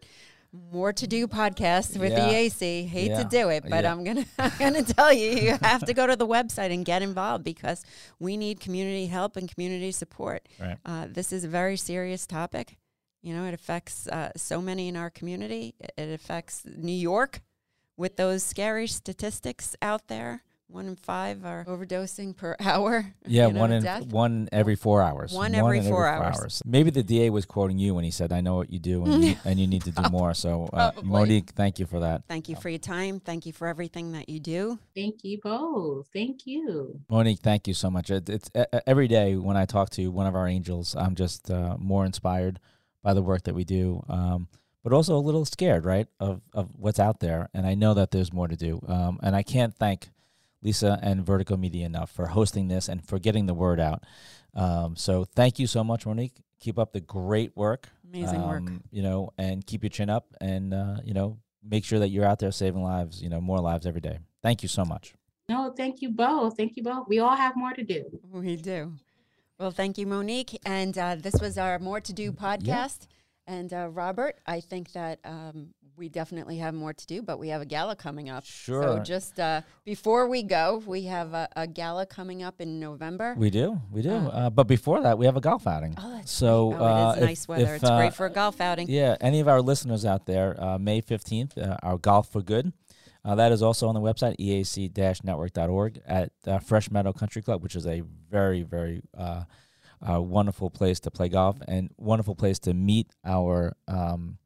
more 0.72 0.92
to 0.92 1.06
do 1.06 1.26
podcast 1.26 1.98
with 1.98 2.12
yeah. 2.12 2.28
EAC. 2.32 2.86
Hate 2.86 3.10
yeah. 3.10 3.22
to 3.22 3.28
do 3.28 3.48
it, 3.48 3.64
but 3.68 3.84
yeah. 3.84 3.90
I'm 3.90 4.04
gonna 4.04 4.24
I'm 4.38 4.52
gonna 4.58 4.82
tell 4.82 5.12
you 5.12 5.30
you 5.30 5.58
have 5.62 5.84
to 5.86 5.94
go 5.94 6.06
to 6.06 6.16
the 6.16 6.26
website 6.26 6.72
and 6.72 6.84
get 6.84 7.02
involved 7.02 7.44
because 7.44 7.84
we 8.18 8.36
need 8.36 8.60
community 8.60 9.06
help 9.06 9.36
and 9.36 9.52
community 9.52 9.90
support. 9.90 10.48
Right. 10.60 10.78
Uh, 10.84 11.06
this 11.10 11.32
is 11.32 11.44
a 11.44 11.48
very 11.48 11.76
serious 11.76 12.26
topic. 12.26 12.76
You 13.22 13.34
know, 13.34 13.46
it 13.46 13.54
affects 13.54 14.06
uh, 14.06 14.32
so 14.36 14.60
many 14.60 14.88
in 14.88 14.96
our 14.96 15.10
community. 15.10 15.74
It 15.96 16.10
affects 16.12 16.62
New 16.76 16.92
York 16.92 17.40
with 17.96 18.16
those 18.16 18.42
scary 18.42 18.86
statistics 18.86 19.74
out 19.80 20.08
there 20.08 20.42
one 20.68 20.86
in 20.86 20.96
five 20.96 21.44
are 21.44 21.64
overdosing 21.66 22.36
per 22.36 22.56
hour. 22.60 23.14
Yeah, 23.26 23.48
you 23.48 23.52
know, 23.52 23.60
one 23.60 23.72
in 23.72 23.82
death. 23.82 24.06
one 24.06 24.48
every 24.52 24.76
four 24.76 25.02
hours. 25.02 25.32
One, 25.32 25.52
one 25.52 25.54
every, 25.54 25.80
four, 25.80 26.06
every 26.06 26.26
hours. 26.26 26.36
four, 26.36 26.44
hours. 26.44 26.62
Maybe 26.64 26.90
the 26.90 27.02
DA 27.02 27.30
was 27.30 27.44
quoting 27.44 27.78
you 27.78 27.94
when 27.94 28.04
he 28.04 28.10
said, 28.10 28.32
"I 28.32 28.40
know 28.40 28.56
what 28.56 28.70
you 28.70 28.78
do, 28.78 29.04
and, 29.04 29.24
you, 29.24 29.36
and 29.44 29.58
you 29.58 29.66
need 29.66 29.82
to 29.82 29.90
do 29.90 30.02
more." 30.10 30.34
So, 30.34 30.68
uh, 30.72 30.92
Monique, 31.02 31.50
thank 31.50 31.78
you 31.78 31.86
for 31.86 32.00
that. 32.00 32.24
Thank 32.28 32.48
you 32.48 32.56
for 32.56 32.68
your 32.68 32.78
time. 32.78 33.20
Thank 33.20 33.46
you 33.46 33.52
for 33.52 33.68
everything 33.68 34.12
that 34.12 34.28
you 34.28 34.40
do. 34.40 34.78
Thank 34.94 35.22
you 35.22 35.38
both. 35.42 36.08
Thank 36.12 36.46
you, 36.46 37.00
Monique. 37.08 37.40
Thank 37.40 37.68
you 37.68 37.74
so 37.74 37.90
much. 37.90 38.10
It, 38.10 38.28
it's 38.28 38.50
uh, 38.54 38.64
every 38.86 39.08
day 39.08 39.36
when 39.36 39.56
I 39.56 39.66
talk 39.66 39.90
to 39.90 40.08
one 40.08 40.26
of 40.26 40.34
our 40.34 40.48
angels, 40.48 40.96
I'm 40.96 41.14
just 41.14 41.50
uh, 41.50 41.76
more 41.78 42.04
inspired 42.04 42.58
by 43.02 43.14
the 43.14 43.22
work 43.22 43.44
that 43.44 43.54
we 43.54 43.64
do. 43.64 44.02
Um, 44.08 44.48
but 44.82 44.92
also 44.92 45.16
a 45.16 45.18
little 45.18 45.46
scared, 45.46 45.86
right, 45.86 46.06
of, 46.20 46.42
of 46.52 46.68
what's 46.76 47.00
out 47.00 47.18
there. 47.20 47.48
And 47.54 47.66
I 47.66 47.74
know 47.74 47.94
that 47.94 48.10
there's 48.10 48.34
more 48.34 48.46
to 48.48 48.54
do. 48.54 48.82
Um, 48.86 49.18
and 49.22 49.34
I 49.34 49.42
can't 49.42 49.74
thank 49.74 50.10
Lisa 50.64 50.98
and 51.02 51.24
Vertigo 51.24 51.56
Media 51.56 51.86
enough 51.86 52.10
for 52.10 52.26
hosting 52.26 52.68
this 52.68 52.88
and 52.88 53.06
for 53.06 53.18
getting 53.18 53.46
the 53.46 53.54
word 53.54 53.78
out. 53.78 54.02
Um, 54.54 54.96
so 54.96 55.24
thank 55.24 55.58
you 55.58 55.66
so 55.66 55.84
much, 55.84 56.06
Monique. 56.06 56.40
Keep 56.58 56.78
up 56.78 56.92
the 56.92 57.00
great 57.00 57.56
work. 57.56 57.88
Amazing 58.12 58.40
um, 58.40 58.48
work. 58.48 58.62
You 58.90 59.02
know, 59.02 59.30
and 59.36 59.64
keep 59.66 59.82
your 59.82 59.90
chin 59.90 60.08
up 60.08 60.26
and, 60.40 60.72
uh, 60.72 60.96
you 61.04 61.12
know, 61.12 61.38
make 61.62 61.84
sure 61.84 61.98
that 61.98 62.08
you're 62.08 62.24
out 62.24 62.38
there 62.38 62.52
saving 62.52 62.82
lives, 62.82 63.22
you 63.22 63.28
know, 63.28 63.40
more 63.40 63.58
lives 63.58 63.86
every 63.86 64.00
day. 64.00 64.18
Thank 64.42 64.62
you 64.62 64.68
so 64.68 64.84
much. 64.84 65.14
No, 65.48 65.74
thank 65.76 66.00
you 66.00 66.10
both. 66.10 66.56
Thank 66.56 66.76
you 66.76 66.82
both. 66.82 67.06
We 67.08 67.18
all 67.18 67.36
have 67.36 67.54
more 67.56 67.72
to 67.72 67.84
do. 67.84 68.04
We 68.32 68.56
do. 68.56 68.94
Well, 69.58 69.70
thank 69.70 69.98
you, 69.98 70.06
Monique. 70.06 70.58
And 70.64 70.96
uh, 70.96 71.16
this 71.16 71.34
was 71.40 71.58
our 71.58 71.78
More 71.78 72.00
to 72.00 72.12
Do 72.12 72.32
podcast. 72.32 73.06
Yeah. 73.46 73.56
And 73.56 73.72
uh, 73.72 73.88
Robert, 73.88 74.38
I 74.46 74.60
think 74.60 74.92
that 74.92 75.20
um, 75.24 75.74
we 75.96 76.08
definitely 76.08 76.58
have 76.58 76.74
more 76.74 76.92
to 76.92 77.06
do, 77.06 77.22
but 77.22 77.38
we 77.38 77.48
have 77.48 77.62
a 77.62 77.66
gala 77.66 77.96
coming 77.96 78.28
up. 78.28 78.44
Sure. 78.44 78.82
So 78.82 78.98
just 79.00 79.38
uh, 79.38 79.62
before 79.84 80.28
we 80.28 80.42
go, 80.42 80.82
we 80.86 81.04
have 81.04 81.34
a, 81.34 81.48
a, 81.56 81.66
gala 81.66 82.06
coming 82.06 82.42
up 82.42 82.60
in 82.60 82.80
November. 82.80 83.34
We 83.36 83.50
do, 83.50 83.80
we 83.90 84.02
do. 84.02 84.12
Uh, 84.12 84.28
uh, 84.28 84.50
but 84.50 84.66
before 84.66 85.02
that, 85.02 85.18
we 85.18 85.26
have 85.26 85.36
a 85.36 85.40
golf 85.40 85.66
outing. 85.66 85.94
Oh, 85.98 86.10
that's 86.16 86.32
so 86.32 86.74
oh, 86.78 87.10
it 87.10 87.16
is 87.16 87.22
uh, 87.22 87.26
nice 87.26 87.48
weather. 87.48 87.74
If, 87.74 87.82
it's 87.82 87.90
great 87.90 88.08
uh, 88.08 88.10
for 88.10 88.26
a 88.26 88.30
golf 88.30 88.60
outing. 88.60 88.88
Yeah, 88.88 89.16
any 89.20 89.40
of 89.40 89.48
our 89.48 89.62
listeners 89.62 90.04
out 90.04 90.26
there, 90.26 90.60
uh, 90.62 90.78
May 90.78 91.00
fifteenth, 91.00 91.56
our 91.82 91.98
golf 91.98 92.30
for 92.30 92.42
good. 92.42 92.72
that 93.24 93.52
is 93.52 93.62
also 93.62 93.88
on 93.88 93.94
the 93.94 94.00
website 94.00 94.36
eac-network.org 94.38 96.00
at 96.06 96.30
Fresh 96.64 96.90
Meadow 96.90 97.12
Country 97.12 97.42
Club, 97.42 97.62
which 97.62 97.76
is 97.76 97.86
a 97.86 98.02
very, 98.30 98.62
very 98.62 99.02
wonderful 100.00 100.70
place 100.70 101.00
to 101.00 101.10
play 101.10 101.28
golf 101.28 101.56
and 101.68 101.90
wonderful 101.96 102.34
place 102.34 102.58
to 102.60 102.74
meet 102.74 103.08
our. 103.24 103.76
Um, 103.88 104.38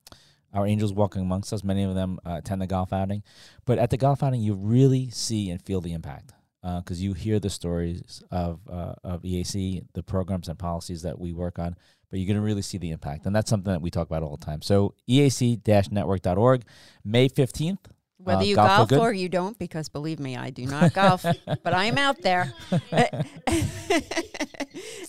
our 0.53 0.67
angels 0.67 0.93
walking 0.93 1.23
amongst 1.23 1.53
us. 1.53 1.63
Many 1.63 1.85
of 1.85 1.95
them 1.95 2.19
uh, 2.25 2.37
attend 2.39 2.63
the 2.63 2.67
golf 2.67 2.93
outing, 2.93 3.23
but 3.65 3.79
at 3.79 3.91
the 3.91 3.97
golf 3.97 4.23
outing, 4.23 4.41
you 4.41 4.55
really 4.55 5.11
see 5.11 5.51
and 5.51 5.61
feel 5.63 5.81
the 5.81 5.93
impact 5.93 6.33
because 6.63 6.99
uh, 6.99 7.03
you 7.03 7.13
hear 7.13 7.39
the 7.39 7.51
stories 7.51 8.23
of 8.31 8.61
uh, 8.69 8.95
of 9.05 9.23
EAC, 9.23 9.85
the 9.95 10.03
programs 10.03 10.49
and 10.49 10.59
policies 10.59 11.03
that 11.03 11.19
we 11.19 11.33
work 11.33 11.59
on. 11.59 11.77
But 12.11 12.19
you're 12.19 12.27
going 12.27 12.37
to 12.37 12.43
really 12.43 12.63
see 12.63 12.79
the 12.79 12.91
impact, 12.91 13.27
and 13.27 13.37
that's 13.37 13.51
something 13.51 13.73
that 13.73 13.83
we 13.83 13.91
talk 13.91 14.07
about 14.07 14.23
all 14.23 14.37
the 14.37 14.45
time. 14.45 14.63
So 14.63 14.95
EAC-network.org, 15.09 16.63
May 17.05 17.29
fifteenth. 17.29 17.87
Whether 18.29 18.43
uh, 18.43 18.45
you 18.45 18.55
golf, 18.57 18.91
golf 18.91 19.01
or 19.01 19.13
you 19.13 19.29
don't, 19.29 19.59
because 19.59 19.89
believe 19.89 20.21
me, 20.21 20.37
I 20.37 20.51
do 20.51 20.67
not 20.67 20.93
golf, 20.93 21.23
but 21.47 21.73
I 21.73 21.87
am 21.87 21.99
out 21.99 22.21
there. 22.23 22.53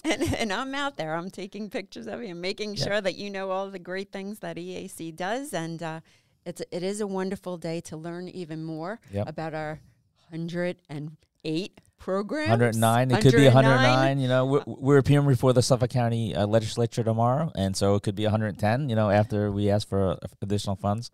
and, 0.03 0.23
and, 0.33 0.53
I'm 0.53 0.73
out 0.73 0.97
there. 0.97 1.15
I'm 1.15 1.29
taking 1.29 1.69
pictures 1.69 2.07
of 2.07 2.23
you 2.23 2.29
and 2.29 2.41
making 2.41 2.75
yeah. 2.75 2.85
sure 2.85 3.01
that 3.01 3.15
you 3.15 3.29
know 3.29 3.51
all 3.51 3.69
the 3.69 3.79
great 3.79 4.11
things 4.11 4.39
that 4.39 4.55
EAC 4.55 5.15
does. 5.15 5.53
And 5.53 5.83
uh, 5.83 5.99
it's, 6.45 6.61
it 6.71 6.81
is 6.81 7.01
a 7.01 7.07
wonderful 7.07 7.57
day 7.57 7.81
to 7.81 7.97
learn 7.97 8.29
even 8.29 8.63
more 8.63 8.99
yep. 9.11 9.27
about 9.27 9.53
our 9.53 9.81
108 10.29 11.81
programs. 11.99 12.49
109. 12.49 13.11
It 13.11 13.21
could 13.21 13.33
be 13.33 13.45
109. 13.45 14.19
You 14.19 14.27
know, 14.27 14.45
we're, 14.45 14.63
we're 14.65 14.97
appearing 14.97 15.27
before 15.27 15.53
the 15.53 15.61
Suffolk 15.61 15.89
County 15.89 16.35
uh, 16.35 16.47
Legislature 16.47 17.03
tomorrow, 17.03 17.51
and 17.55 17.75
so 17.75 17.95
it 17.95 18.03
could 18.03 18.15
be 18.15 18.23
110. 18.23 18.89
You 18.89 18.95
know, 18.95 19.09
after 19.09 19.51
we 19.51 19.69
ask 19.69 19.87
for 19.87 20.11
uh, 20.11 20.17
additional 20.41 20.75
funds, 20.75 21.11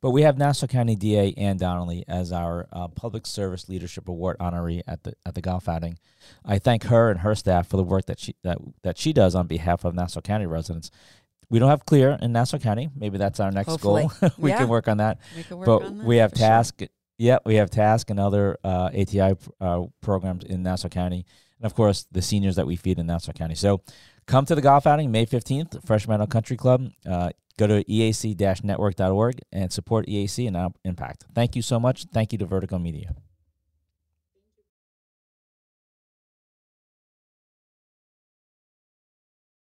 but 0.00 0.10
we 0.10 0.22
have 0.22 0.38
Nassau 0.38 0.66
County 0.66 0.94
DA 0.94 1.32
Ann 1.36 1.56
Donnelly 1.56 2.04
as 2.06 2.32
our 2.32 2.68
uh, 2.72 2.88
Public 2.88 3.26
Service 3.26 3.68
Leadership 3.68 4.08
Award 4.08 4.36
honoree 4.38 4.82
at 4.86 5.02
the 5.02 5.14
at 5.24 5.34
the 5.34 5.40
golf 5.40 5.68
outing. 5.68 5.98
I 6.44 6.58
thank 6.58 6.84
her 6.84 7.10
and 7.10 7.20
her 7.20 7.34
staff 7.34 7.68
for 7.68 7.76
the 7.76 7.84
work 7.84 8.06
that 8.06 8.20
she 8.20 8.36
that 8.44 8.58
that 8.82 8.98
she 8.98 9.12
does 9.12 9.34
on 9.34 9.46
behalf 9.46 9.84
of 9.84 9.94
Nassau 9.94 10.20
County 10.20 10.46
residents. 10.46 10.90
We 11.48 11.58
don't 11.58 11.70
have 11.70 11.86
clear 11.86 12.18
in 12.20 12.32
Nassau 12.32 12.58
County. 12.58 12.88
Maybe 12.96 13.18
that's 13.18 13.38
our 13.38 13.52
next 13.52 13.68
Hopefully. 13.68 14.08
goal. 14.20 14.30
we 14.38 14.50
yeah. 14.50 14.58
can 14.58 14.68
work 14.68 14.88
on 14.88 14.98
that. 14.98 15.18
We 15.36 15.44
can 15.44 15.58
work 15.58 15.66
but 15.66 15.82
on 15.82 15.98
that 15.98 16.06
we 16.06 16.16
have 16.16 16.32
task 16.32 16.80
sure. 16.80 16.88
Yeah, 17.18 17.38
we 17.44 17.56
have 17.56 17.70
TASK 17.70 18.10
and 18.10 18.20
other 18.20 18.58
uh, 18.62 18.90
ATI 18.94 19.34
uh, 19.60 19.86
programs 20.00 20.44
in 20.44 20.62
Nassau 20.62 20.88
County. 20.88 21.24
And 21.58 21.66
of 21.66 21.74
course, 21.74 22.06
the 22.12 22.20
seniors 22.20 22.56
that 22.56 22.66
we 22.66 22.76
feed 22.76 22.98
in 22.98 23.06
Nassau 23.06 23.32
County. 23.32 23.54
So 23.54 23.80
come 24.26 24.44
to 24.46 24.54
the 24.54 24.60
golf 24.60 24.86
outing 24.86 25.10
May 25.10 25.24
15th, 25.24 25.86
Fresh 25.86 26.06
Meadow 26.06 26.26
Country 26.26 26.56
Club. 26.56 26.90
Uh, 27.08 27.30
go 27.58 27.66
to 27.66 27.82
eac 27.84 28.62
network.org 28.62 29.40
and 29.52 29.72
support 29.72 30.06
EAC 30.06 30.46
and 30.46 30.74
Impact. 30.84 31.24
Thank 31.34 31.56
you 31.56 31.62
so 31.62 31.80
much. 31.80 32.04
Thank 32.12 32.32
you 32.32 32.38
to 32.38 32.46
Vertigo 32.46 32.78
Media. 32.78 33.14